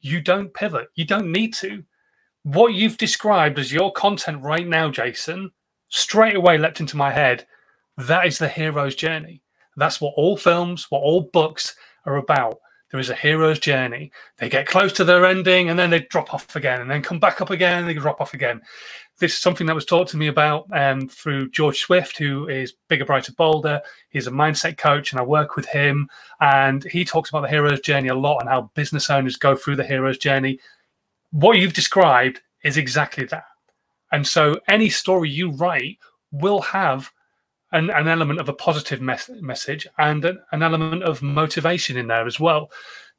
You 0.00 0.20
don't 0.20 0.52
pivot. 0.52 0.88
You 0.94 1.04
don't 1.04 1.30
need 1.30 1.54
to. 1.54 1.84
What 2.42 2.74
you've 2.74 2.98
described 2.98 3.58
as 3.58 3.72
your 3.72 3.92
content 3.92 4.42
right 4.42 4.66
now, 4.66 4.90
Jason, 4.90 5.50
straight 5.88 6.34
away 6.34 6.58
leapt 6.58 6.80
into 6.80 6.96
my 6.96 7.12
head. 7.12 7.46
That 7.96 8.26
is 8.26 8.38
the 8.38 8.48
hero's 8.48 8.96
journey. 8.96 9.42
That's 9.76 10.00
what 10.00 10.14
all 10.16 10.36
films, 10.36 10.86
what 10.90 11.02
all 11.02 11.30
books 11.32 11.76
are 12.04 12.16
about. 12.16 12.58
There 12.92 13.00
is 13.00 13.08
a 13.08 13.14
hero's 13.14 13.58
journey. 13.58 14.12
They 14.36 14.50
get 14.50 14.66
close 14.66 14.92
to 14.94 15.04
their 15.04 15.24
ending 15.24 15.70
and 15.70 15.78
then 15.78 15.88
they 15.88 16.00
drop 16.00 16.34
off 16.34 16.54
again 16.54 16.82
and 16.82 16.90
then 16.90 17.02
come 17.02 17.18
back 17.18 17.40
up 17.40 17.48
again 17.48 17.78
and 17.78 17.88
they 17.88 17.94
drop 17.94 18.20
off 18.20 18.34
again. 18.34 18.60
This 19.18 19.32
is 19.32 19.40
something 19.40 19.66
that 19.66 19.74
was 19.74 19.86
taught 19.86 20.08
to 20.08 20.18
me 20.18 20.26
about 20.26 20.66
um, 20.72 21.08
through 21.08 21.50
George 21.50 21.80
Swift, 21.80 22.18
who 22.18 22.48
is 22.48 22.74
Bigger, 22.88 23.06
Brighter, 23.06 23.32
Bolder. 23.32 23.80
He's 24.10 24.26
a 24.26 24.30
mindset 24.30 24.76
coach 24.76 25.10
and 25.10 25.18
I 25.18 25.24
work 25.24 25.56
with 25.56 25.64
him. 25.64 26.06
And 26.42 26.84
he 26.84 27.02
talks 27.02 27.30
about 27.30 27.40
the 27.40 27.48
hero's 27.48 27.80
journey 27.80 28.08
a 28.08 28.14
lot 28.14 28.40
and 28.40 28.48
how 28.48 28.70
business 28.74 29.08
owners 29.08 29.36
go 29.36 29.56
through 29.56 29.76
the 29.76 29.84
hero's 29.84 30.18
journey. 30.18 30.60
What 31.30 31.56
you've 31.56 31.72
described 31.72 32.42
is 32.62 32.76
exactly 32.76 33.24
that. 33.26 33.44
And 34.12 34.26
so 34.26 34.60
any 34.68 34.90
story 34.90 35.30
you 35.30 35.52
write 35.52 35.96
will 36.30 36.60
have 36.60 37.10
an, 37.72 37.90
an 37.90 38.08
element 38.08 38.40
of 38.40 38.48
a 38.48 38.52
positive 38.52 39.00
mes- 39.00 39.30
message 39.40 39.86
and 39.98 40.24
an, 40.24 40.40
an 40.52 40.62
element 40.62 41.02
of 41.02 41.22
motivation 41.22 41.96
in 41.96 42.06
there 42.06 42.26
as 42.26 42.38
well. 42.38 42.70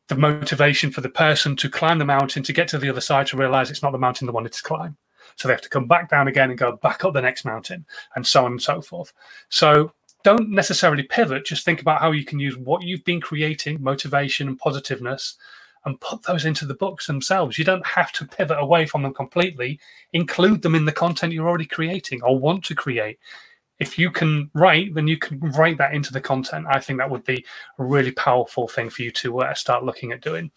The 0.08 0.16
motivation 0.16 0.92
for 0.92 1.02
the 1.02 1.10
person 1.10 1.56
to 1.58 1.70
climb 1.70 1.98
the 1.98 2.06
mountain 2.06 2.44
to 2.44 2.54
get 2.54 2.68
to 2.70 2.78
the 2.78 2.90
other 2.90 3.02
side 3.02 3.28
to 3.28 3.38
realize 3.38 3.72
it's 3.72 3.84
not 3.84 3.92
the 3.92 3.98
mountain 3.98 4.28
they 4.28 4.34
wanted 4.34 4.54
to 4.54 4.64
climb. 4.64 4.98
So 5.36 5.48
they 5.48 5.54
have 5.54 5.62
to 5.62 5.70
come 5.70 5.88
back 5.88 6.10
down 6.10 6.28
again 6.28 6.50
and 6.50 6.60
go 6.60 6.76
back 6.76 7.04
up 7.04 7.14
the 7.14 7.22
next 7.22 7.46
mountain 7.46 7.86
and 8.16 8.26
so 8.26 8.46
on 8.46 8.52
and 8.52 8.62
so 8.62 8.82
forth. 8.82 9.14
So 9.50 9.94
don't 10.24 10.50
necessarily 10.50 11.04
pivot, 11.04 11.46
just 11.46 11.66
think 11.66 11.82
about 11.82 12.00
how 12.00 12.12
you 12.12 12.24
can 12.24 12.40
use 12.40 12.56
what 12.58 12.84
you've 12.84 13.04
been 13.04 13.22
creating, 13.22 13.82
motivation 13.82 14.48
and 14.48 14.58
positiveness, 14.58 15.36
and 15.86 16.00
put 16.00 16.24
those 16.24 16.46
into 16.46 16.66
the 16.66 16.76
books 16.76 17.08
themselves. 17.08 17.58
You 17.58 17.66
don't 17.66 17.86
have 17.86 18.12
to 18.14 18.26
pivot 18.26 18.58
away 18.60 18.86
from 18.86 19.04
them 19.04 19.14
completely. 19.14 19.80
Include 20.14 20.62
them 20.62 20.76
in 20.76 20.86
the 20.86 20.94
content 20.94 21.34
you're 21.34 21.48
already 21.48 21.66
creating 21.66 22.22
or 22.24 22.40
want 22.40 22.64
to 22.66 22.76
create 22.76 23.20
if 23.84 24.00
you 24.00 24.10
can 24.10 24.50
write, 24.54 24.96
then 24.96 25.08
you 25.08 25.18
can 25.18 25.40
write 25.40 25.78
that 25.78 25.94
into 25.94 26.14
the 26.14 26.22
content. 26.22 26.66
I 26.70 26.80
think 26.80 27.00
that 27.00 27.10
would 27.10 27.26
be 27.26 27.46
a 27.78 27.84
really 27.84 28.12
powerful 28.12 28.68
thing 28.68 28.90
for 28.90 29.04
you 29.04 29.12
to 29.12 29.42
uh, 29.42 29.54
start 29.54 29.84
looking 29.84 30.14
at 30.14 30.22
doing. 30.22 30.50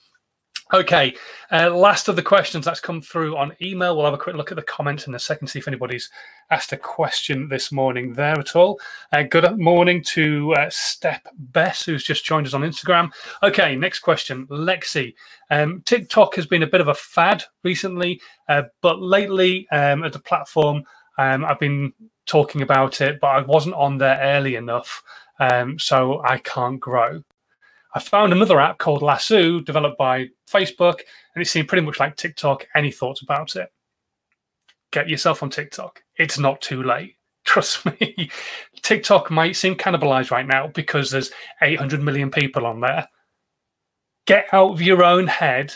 Okay, 0.73 1.15
uh, 1.53 1.71
last 1.71 2.09
of 2.09 2.17
the 2.17 2.23
questions 2.23 2.65
that's 2.65 2.81
come 2.81 3.01
through 3.01 3.37
on 3.37 3.53
email. 3.63 3.97
We'll 3.97 4.05
have 4.05 4.15
a 4.15 4.19
quick 4.19 4.35
look 4.35 4.51
at 4.51 4.57
the 4.57 4.63
comments 4.63 5.07
in 5.07 5.15
a 5.15 5.19
second, 5.19 5.47
see 5.47 5.61
if 5.61 5.69
anybody's 5.69 6.11
asked 6.51 6.73
a 6.73 6.77
question 6.77 7.49
this 7.49 7.71
morning 7.71 8.13
there 8.15 8.37
at 8.37 8.57
all. 8.57 8.81
Uh, 9.13 9.23
good 9.23 9.59
morning 9.59 10.03
to 10.09 10.53
uh, 10.55 10.69
Step 10.71 11.27
Bess, 11.39 11.85
who's 11.85 12.03
just 12.03 12.25
joined 12.25 12.49
us 12.49 12.55
on 12.55 12.63
Instagram. 12.63 13.13
Okay, 13.45 13.77
next 13.77 14.01
question. 14.01 14.47
Lexi. 14.49 15.15
Um, 15.51 15.83
TikTok 15.85 16.35
has 16.35 16.47
been 16.47 16.65
a 16.65 16.67
bit 16.67 16.81
of 16.81 16.89
a 16.89 16.95
fad 16.95 17.45
recently, 17.63 18.21
uh, 18.49 18.65
but 18.83 19.01
lately 19.01 19.69
um, 19.71 20.03
as 20.03 20.17
a 20.17 20.21
platform, 20.21 20.83
um, 21.19 21.45
I've 21.45 21.61
been 21.61 21.93
talking 22.27 22.63
about 22.63 23.01
it, 23.01 23.21
but 23.21 23.29
I 23.29 23.41
wasn't 23.43 23.77
on 23.77 23.99
there 23.99 24.19
early 24.21 24.57
enough, 24.57 25.03
um, 25.39 25.79
so 25.79 26.23
I 26.25 26.39
can't 26.39 26.81
grow. 26.81 27.23
I 27.95 27.99
found 27.99 28.33
another 28.33 28.61
app 28.61 28.79
called 28.79 29.01
Lasso, 29.01 29.61
developed 29.61 29.97
by 29.97 30.29
Facebook, 30.51 31.01
and 31.35 31.41
it 31.41 31.47
seemed 31.47 31.69
pretty 31.69 31.87
much 31.87 31.99
like 31.99 32.17
TikTok. 32.17 32.67
Any 32.75 32.91
thoughts 32.91 33.23
about 33.23 33.57
it? 33.57 33.73
Get 34.91 35.09
yourself 35.09 35.43
on 35.43 35.51
TikTok. 35.51 36.03
It's 36.17 36.39
not 36.39 36.61
too 36.61 36.83
late. 36.83 37.15
Trust 37.47 37.87
me. 37.87 38.31
TikTok 38.83 39.31
might 39.31 39.57
seem 39.57 39.77
cannibalized 39.77 40.31
right 40.31 40.47
now 40.47 40.67
because 40.67 41.11
there's 41.11 41.31
800 41.63 42.03
million 42.03 42.31
people 42.31 42.67
on 42.67 42.81
there. 42.81 43.09
Get 44.27 44.47
out 44.53 44.73
of 44.73 44.83
your 44.83 45.05
own 45.05 45.27
head 45.27 45.73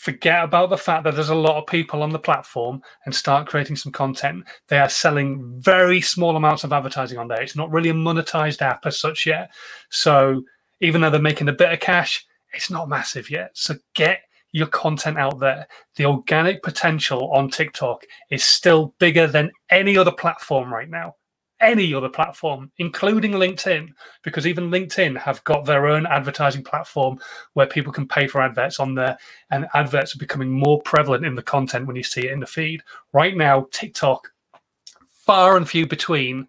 forget 0.00 0.42
about 0.42 0.70
the 0.70 0.78
fact 0.78 1.04
that 1.04 1.14
there's 1.14 1.28
a 1.28 1.34
lot 1.34 1.58
of 1.58 1.66
people 1.66 2.02
on 2.02 2.08
the 2.08 2.18
platform 2.18 2.82
and 3.04 3.14
start 3.14 3.46
creating 3.46 3.76
some 3.76 3.92
content. 3.92 4.42
They 4.68 4.78
are 4.78 4.88
selling 4.88 5.60
very 5.60 6.00
small 6.00 6.36
amounts 6.36 6.64
of 6.64 6.72
advertising 6.72 7.18
on 7.18 7.28
there. 7.28 7.42
It's 7.42 7.54
not 7.54 7.70
really 7.70 7.90
a 7.90 7.94
monetized 7.94 8.62
app 8.62 8.86
as 8.86 8.98
such 8.98 9.26
yet. 9.26 9.50
So 9.90 10.42
even 10.80 11.02
though 11.02 11.10
they're 11.10 11.20
making 11.20 11.50
a 11.50 11.52
bit 11.52 11.70
of 11.70 11.80
cash, 11.80 12.24
it's 12.54 12.70
not 12.70 12.88
massive 12.88 13.28
yet. 13.28 13.50
So 13.52 13.74
get 13.92 14.22
your 14.52 14.68
content 14.68 15.18
out 15.18 15.38
there. 15.38 15.68
The 15.96 16.06
organic 16.06 16.62
potential 16.62 17.30
on 17.32 17.50
TikTok 17.50 18.04
is 18.30 18.42
still 18.42 18.94
bigger 19.00 19.26
than 19.26 19.50
any 19.68 19.98
other 19.98 20.12
platform 20.12 20.72
right 20.72 20.88
now 20.88 21.16
any 21.60 21.92
other 21.94 22.08
platform, 22.08 22.70
including 22.78 23.32
LinkedIn, 23.32 23.88
because 24.22 24.46
even 24.46 24.70
LinkedIn 24.70 25.16
have 25.18 25.42
got 25.44 25.64
their 25.64 25.86
own 25.86 26.06
advertising 26.06 26.64
platform 26.64 27.18
where 27.54 27.66
people 27.66 27.92
can 27.92 28.08
pay 28.08 28.26
for 28.26 28.40
adverts 28.40 28.80
on 28.80 28.94
there, 28.94 29.18
and 29.50 29.66
adverts 29.74 30.14
are 30.14 30.18
becoming 30.18 30.50
more 30.50 30.80
prevalent 30.82 31.24
in 31.24 31.34
the 31.34 31.42
content 31.42 31.86
when 31.86 31.96
you 31.96 32.02
see 32.02 32.26
it 32.26 32.32
in 32.32 32.40
the 32.40 32.46
feed. 32.46 32.82
Right 33.12 33.36
now, 33.36 33.66
TikTok, 33.70 34.32
far 35.08 35.56
and 35.56 35.68
few 35.68 35.86
between 35.86 36.48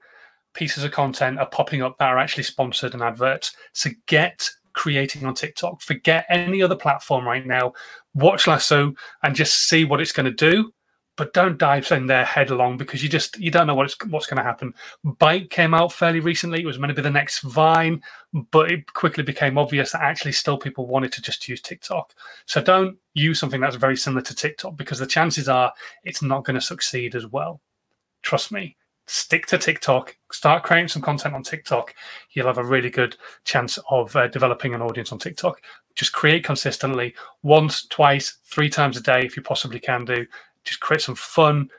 pieces 0.53 0.83
of 0.83 0.91
content 0.91 1.39
are 1.39 1.49
popping 1.49 1.81
up 1.81 1.97
that 1.97 2.09
are 2.09 2.17
actually 2.17 2.43
sponsored 2.43 2.93
and 2.93 3.03
adverts. 3.03 3.55
So 3.73 3.89
get 4.07 4.49
creating 4.73 5.25
on 5.25 5.33
TikTok. 5.33 5.81
Forget 5.81 6.25
any 6.29 6.61
other 6.61 6.75
platform 6.75 7.25
right 7.25 7.45
now. 7.45 7.73
Watch 8.13 8.47
Lasso 8.47 8.93
and 9.23 9.35
just 9.35 9.67
see 9.67 9.85
what 9.85 10.01
it's 10.01 10.11
going 10.11 10.25
to 10.25 10.31
do 10.31 10.73
but 11.21 11.33
don't 11.33 11.59
dive 11.59 11.91
in 11.91 12.07
there 12.07 12.25
headlong 12.25 12.77
because 12.77 13.03
you 13.03 13.07
just 13.07 13.39
you 13.39 13.51
don't 13.51 13.67
know 13.67 13.75
what's 13.75 13.95
what's 14.07 14.25
going 14.25 14.39
to 14.39 14.43
happen. 14.43 14.73
Byte 15.05 15.51
came 15.51 15.75
out 15.75 15.93
fairly 15.93 16.19
recently; 16.19 16.59
it 16.59 16.65
was 16.65 16.79
meant 16.79 16.89
to 16.89 16.95
be 16.95 17.03
the 17.03 17.11
next 17.11 17.41
Vine, 17.41 18.01
but 18.49 18.71
it 18.71 18.91
quickly 18.93 19.23
became 19.23 19.55
obvious 19.55 19.91
that 19.91 20.01
actually 20.01 20.31
still 20.31 20.57
people 20.57 20.87
wanted 20.87 21.11
to 21.11 21.21
just 21.21 21.47
use 21.47 21.61
TikTok. 21.61 22.15
So 22.47 22.59
don't 22.59 22.97
use 23.13 23.39
something 23.39 23.61
that's 23.61 23.75
very 23.75 23.97
similar 23.97 24.23
to 24.23 24.33
TikTok 24.33 24.77
because 24.77 24.97
the 24.97 25.05
chances 25.05 25.47
are 25.47 25.71
it's 26.03 26.23
not 26.23 26.43
going 26.43 26.55
to 26.55 26.59
succeed 26.59 27.13
as 27.13 27.27
well. 27.27 27.61
Trust 28.23 28.51
me. 28.51 28.75
Stick 29.05 29.45
to 29.47 29.59
TikTok. 29.59 30.17
Start 30.31 30.63
creating 30.63 30.87
some 30.87 31.03
content 31.03 31.35
on 31.35 31.43
TikTok. 31.43 31.93
You'll 32.31 32.47
have 32.47 32.57
a 32.57 32.63
really 32.63 32.89
good 32.89 33.15
chance 33.43 33.77
of 33.91 34.15
uh, 34.15 34.27
developing 34.27 34.73
an 34.73 34.81
audience 34.81 35.11
on 35.11 35.19
TikTok. 35.19 35.61
Just 35.93 36.13
create 36.13 36.43
consistently, 36.43 37.13
once, 37.43 37.85
twice, 37.87 38.37
three 38.45 38.69
times 38.69 38.97
a 38.97 39.01
day 39.01 39.21
if 39.23 39.35
you 39.35 39.43
possibly 39.43 39.79
can 39.79 40.05
do 40.05 40.25
just 40.63 40.79
create 40.79 41.01
some 41.01 41.15
fun 41.15 41.69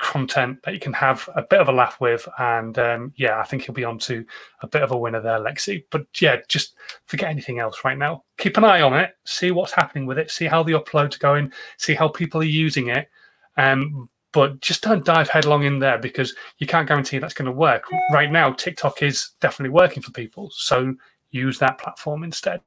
content 0.00 0.58
that 0.62 0.72
you 0.72 0.80
can 0.80 0.94
have 0.94 1.28
a 1.36 1.42
bit 1.42 1.60
of 1.60 1.68
a 1.68 1.72
laugh 1.72 2.00
with. 2.00 2.26
And 2.38 2.78
um, 2.78 3.12
yeah, 3.16 3.38
I 3.38 3.44
think 3.44 3.62
he'll 3.62 3.74
be 3.74 3.84
on 3.84 3.98
to 4.00 4.24
a 4.62 4.66
bit 4.66 4.82
of 4.82 4.92
a 4.92 4.98
winner 4.98 5.20
there, 5.20 5.38
Lexi. 5.38 5.84
But 5.90 6.06
yeah, 6.20 6.38
just 6.48 6.74
forget 7.06 7.30
anything 7.30 7.58
else 7.58 7.84
right 7.84 7.98
now. 7.98 8.24
Keep 8.38 8.56
an 8.56 8.64
eye 8.64 8.80
on 8.80 8.94
it, 8.94 9.12
see 9.24 9.50
what's 9.50 9.72
happening 9.72 10.06
with 10.06 10.18
it, 10.18 10.30
see 10.30 10.46
how 10.46 10.62
the 10.62 10.72
uploads 10.72 11.18
going, 11.18 11.52
see 11.76 11.94
how 11.94 12.08
people 12.08 12.40
are 12.40 12.44
using 12.44 12.88
it. 12.88 13.08
Um, 13.56 14.08
but 14.32 14.60
just 14.60 14.82
don't 14.82 15.04
dive 15.04 15.28
headlong 15.28 15.64
in 15.64 15.78
there 15.80 15.98
because 15.98 16.34
you 16.58 16.66
can't 16.66 16.86
guarantee 16.86 17.18
that's 17.18 17.34
going 17.34 17.46
to 17.46 17.52
work. 17.52 17.84
Right 18.12 18.30
now, 18.30 18.52
TikTok 18.52 19.02
is 19.02 19.32
definitely 19.40 19.74
working 19.74 20.02
for 20.02 20.12
people. 20.12 20.50
So 20.54 20.94
use 21.30 21.58
that 21.58 21.78
platform 21.78 22.24
instead. 22.24 22.60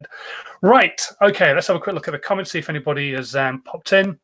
Right. 0.62 1.02
Okay. 1.22 1.54
Let's 1.54 1.68
have 1.68 1.78
a 1.78 1.80
quick 1.80 1.96
look 1.96 2.08
at 2.08 2.12
the 2.12 2.20
comments, 2.20 2.52
see 2.52 2.60
if 2.60 2.70
anybody 2.70 3.14
has 3.14 3.36
um, 3.36 3.62
popped 3.62 3.94
in. 3.94 4.20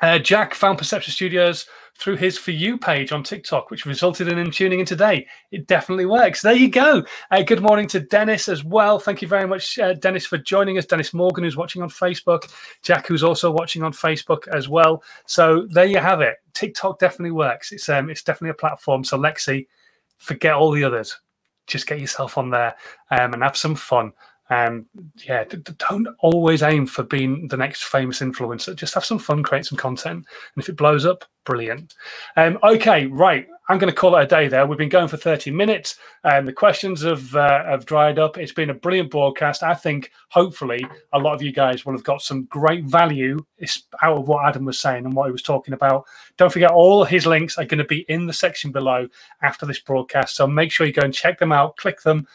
Uh, 0.00 0.18
Jack 0.18 0.54
found 0.54 0.78
Perception 0.78 1.12
Studios 1.12 1.66
through 1.98 2.16
his 2.16 2.38
For 2.38 2.50
You 2.50 2.78
page 2.78 3.12
on 3.12 3.22
TikTok, 3.22 3.70
which 3.70 3.86
resulted 3.86 4.28
in 4.28 4.38
him 4.38 4.50
tuning 4.50 4.80
in 4.80 4.86
today. 4.86 5.26
It 5.50 5.66
definitely 5.66 6.06
works. 6.06 6.42
There 6.42 6.54
you 6.54 6.70
go. 6.70 7.04
Uh, 7.30 7.42
good 7.42 7.60
morning 7.62 7.86
to 7.88 8.00
Dennis 8.00 8.48
as 8.48 8.64
well. 8.64 8.98
Thank 8.98 9.22
you 9.22 9.28
very 9.28 9.46
much, 9.46 9.78
uh, 9.78 9.92
Dennis, 9.94 10.26
for 10.26 10.38
joining 10.38 10.78
us. 10.78 10.86
Dennis 10.86 11.14
Morgan, 11.14 11.44
who's 11.44 11.56
watching 11.56 11.82
on 11.82 11.90
Facebook. 11.90 12.50
Jack, 12.82 13.06
who's 13.06 13.22
also 13.22 13.50
watching 13.50 13.82
on 13.82 13.92
Facebook 13.92 14.48
as 14.48 14.68
well. 14.68 15.02
So 15.26 15.66
there 15.70 15.84
you 15.84 15.98
have 15.98 16.20
it. 16.20 16.36
TikTok 16.54 16.98
definitely 16.98 17.32
works. 17.32 17.72
It's 17.72 17.88
um, 17.88 18.10
it's 18.10 18.22
definitely 18.22 18.50
a 18.50 18.54
platform. 18.54 19.04
So 19.04 19.18
Lexi, 19.18 19.66
forget 20.18 20.54
all 20.54 20.70
the 20.70 20.84
others. 20.84 21.18
Just 21.66 21.86
get 21.86 22.00
yourself 22.00 22.38
on 22.38 22.50
there 22.50 22.74
um, 23.10 23.34
and 23.34 23.42
have 23.42 23.56
some 23.56 23.76
fun. 23.76 24.12
Um, 24.52 24.84
yeah, 25.24 25.44
don't 25.78 26.08
always 26.18 26.62
aim 26.62 26.86
for 26.86 27.04
being 27.04 27.48
the 27.48 27.56
next 27.56 27.84
famous 27.84 28.20
influencer. 28.20 28.76
Just 28.76 28.92
have 28.92 29.04
some 29.04 29.18
fun, 29.18 29.42
create 29.42 29.64
some 29.64 29.78
content, 29.78 30.16
and 30.16 30.62
if 30.62 30.68
it 30.68 30.76
blows 30.76 31.06
up, 31.06 31.24
brilliant. 31.46 31.94
Um, 32.36 32.58
okay, 32.62 33.06
right. 33.06 33.46
I'm 33.68 33.78
going 33.78 33.90
to 33.90 33.98
call 33.98 34.14
it 34.16 34.24
a 34.24 34.26
day 34.26 34.48
there. 34.48 34.66
We've 34.66 34.76
been 34.76 34.90
going 34.90 35.08
for 35.08 35.16
30 35.16 35.52
minutes, 35.52 35.96
and 36.24 36.46
the 36.46 36.52
questions 36.52 37.00
have 37.00 37.34
uh, 37.34 37.64
have 37.64 37.86
dried 37.86 38.18
up. 38.18 38.36
It's 38.36 38.52
been 38.52 38.68
a 38.68 38.74
brilliant 38.74 39.10
broadcast. 39.10 39.62
I 39.62 39.72
think 39.72 40.10
hopefully 40.28 40.84
a 41.14 41.18
lot 41.18 41.32
of 41.32 41.40
you 41.40 41.52
guys 41.52 41.86
will 41.86 41.94
have 41.94 42.04
got 42.04 42.20
some 42.20 42.44
great 42.44 42.84
value 42.84 43.38
out 44.02 44.18
of 44.18 44.28
what 44.28 44.44
Adam 44.44 44.66
was 44.66 44.78
saying 44.78 45.06
and 45.06 45.14
what 45.14 45.26
he 45.26 45.32
was 45.32 45.42
talking 45.42 45.72
about. 45.72 46.04
Don't 46.36 46.52
forget, 46.52 46.72
all 46.72 47.04
his 47.04 47.24
links 47.24 47.56
are 47.56 47.64
going 47.64 47.78
to 47.78 47.84
be 47.84 48.04
in 48.08 48.26
the 48.26 48.34
section 48.34 48.70
below 48.70 49.08
after 49.40 49.64
this 49.64 49.80
broadcast. 49.80 50.36
So 50.36 50.46
make 50.46 50.70
sure 50.70 50.86
you 50.86 50.92
go 50.92 51.02
and 51.02 51.14
check 51.14 51.38
them 51.38 51.52
out, 51.52 51.78
click 51.78 52.02
them 52.02 52.26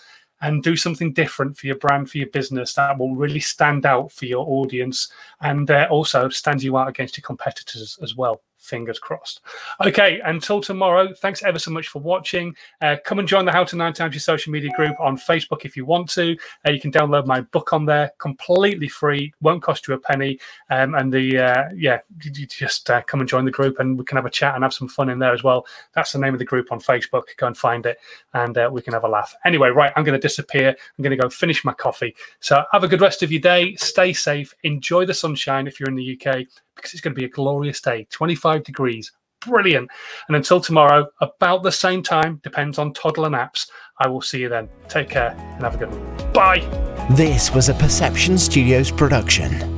and 0.41 0.63
do 0.63 0.75
something 0.75 1.13
different 1.13 1.57
for 1.57 1.67
your 1.67 1.77
brand, 1.77 2.09
for 2.09 2.17
your 2.17 2.29
business 2.29 2.73
that 2.73 2.97
will 2.97 3.15
really 3.15 3.39
stand 3.39 3.85
out 3.85 4.11
for 4.11 4.25
your 4.25 4.45
audience 4.47 5.11
and 5.41 5.69
uh, 5.71 5.87
also 5.89 6.29
stand 6.29 6.61
you 6.61 6.77
out 6.77 6.87
against 6.87 7.17
your 7.17 7.23
competitors 7.23 7.97
as 8.01 8.15
well 8.15 8.41
fingers 8.67 8.99
crossed. 8.99 9.41
Okay, 9.85 10.19
until 10.25 10.61
tomorrow, 10.61 11.13
thanks 11.13 11.43
ever 11.43 11.59
so 11.59 11.71
much 11.71 11.87
for 11.87 12.01
watching. 12.01 12.55
Uh, 12.81 12.97
come 13.05 13.19
and 13.19 13.27
join 13.27 13.45
the 13.45 13.51
How 13.51 13.63
to 13.63 13.75
Nine 13.75 13.93
Times 13.93 14.13
Your 14.13 14.21
Social 14.21 14.51
Media 14.51 14.71
group 14.75 14.99
on 14.99 15.17
Facebook 15.17 15.65
if 15.65 15.75
you 15.77 15.85
want 15.85 16.09
to. 16.11 16.37
Uh, 16.65 16.71
you 16.71 16.79
can 16.79 16.91
download 16.91 17.25
my 17.25 17.41
book 17.41 17.73
on 17.73 17.85
there 17.85 18.11
completely 18.17 18.87
free, 18.87 19.33
won't 19.41 19.63
cost 19.63 19.87
you 19.87 19.93
a 19.93 19.97
penny. 19.97 20.39
Um, 20.69 20.95
and 20.95 21.11
the, 21.11 21.37
uh, 21.37 21.69
yeah, 21.75 21.99
you 22.23 22.45
just 22.45 22.89
uh, 22.89 23.01
come 23.03 23.19
and 23.19 23.29
join 23.29 23.45
the 23.45 23.51
group 23.51 23.79
and 23.79 23.97
we 23.97 24.05
can 24.05 24.17
have 24.17 24.25
a 24.25 24.29
chat 24.29 24.55
and 24.55 24.63
have 24.63 24.73
some 24.73 24.87
fun 24.87 25.09
in 25.09 25.19
there 25.19 25.33
as 25.33 25.43
well. 25.43 25.65
That's 25.93 26.11
the 26.11 26.19
name 26.19 26.33
of 26.33 26.39
the 26.39 26.45
group 26.45 26.71
on 26.71 26.79
Facebook. 26.79 27.23
Go 27.37 27.47
and 27.47 27.57
find 27.57 27.85
it 27.85 27.97
and 28.33 28.57
uh, 28.57 28.69
we 28.71 28.81
can 28.81 28.93
have 28.93 29.03
a 29.03 29.09
laugh. 29.09 29.33
Anyway, 29.45 29.69
right, 29.69 29.93
I'm 29.95 30.03
going 30.03 30.19
to 30.19 30.27
disappear. 30.27 30.69
I'm 30.69 31.03
going 31.03 31.15
to 31.15 31.21
go 31.21 31.29
finish 31.29 31.63
my 31.63 31.73
coffee. 31.73 32.15
So 32.39 32.63
have 32.71 32.83
a 32.83 32.87
good 32.87 33.01
rest 33.01 33.23
of 33.23 33.31
your 33.31 33.41
day. 33.41 33.75
Stay 33.75 34.13
safe. 34.13 34.53
Enjoy 34.63 35.05
the 35.05 35.13
sunshine 35.13 35.67
if 35.67 35.79
you're 35.79 35.89
in 35.89 35.95
the 35.95 36.19
UK 36.19 36.45
because 36.77 36.93
it's 36.93 37.01
going 37.01 37.13
to 37.13 37.19
be 37.19 37.25
a 37.25 37.29
glorious 37.29 37.81
day 37.81 38.07
25 38.11 38.63
degrees. 38.63 39.11
Brilliant. 39.41 39.89
And 40.27 40.35
until 40.35 40.59
tomorrow, 40.59 41.07
about 41.21 41.63
the 41.63 41.71
same 41.71 42.01
time, 42.01 42.39
depends 42.43 42.79
on 42.79 42.93
toddler 42.93 43.27
and 43.27 43.35
apps. 43.35 43.69
I 43.99 44.07
will 44.07 44.21
see 44.21 44.39
you 44.39 44.49
then. 44.49 44.69
Take 44.87 45.09
care 45.09 45.35
and 45.37 45.63
have 45.63 45.75
a 45.75 45.77
good 45.77 45.91
one. 45.91 46.33
Bye. 46.33 46.59
This 47.11 47.53
was 47.53 47.69
a 47.69 47.73
Perception 47.75 48.37
Studios 48.37 48.91
production. 48.91 49.76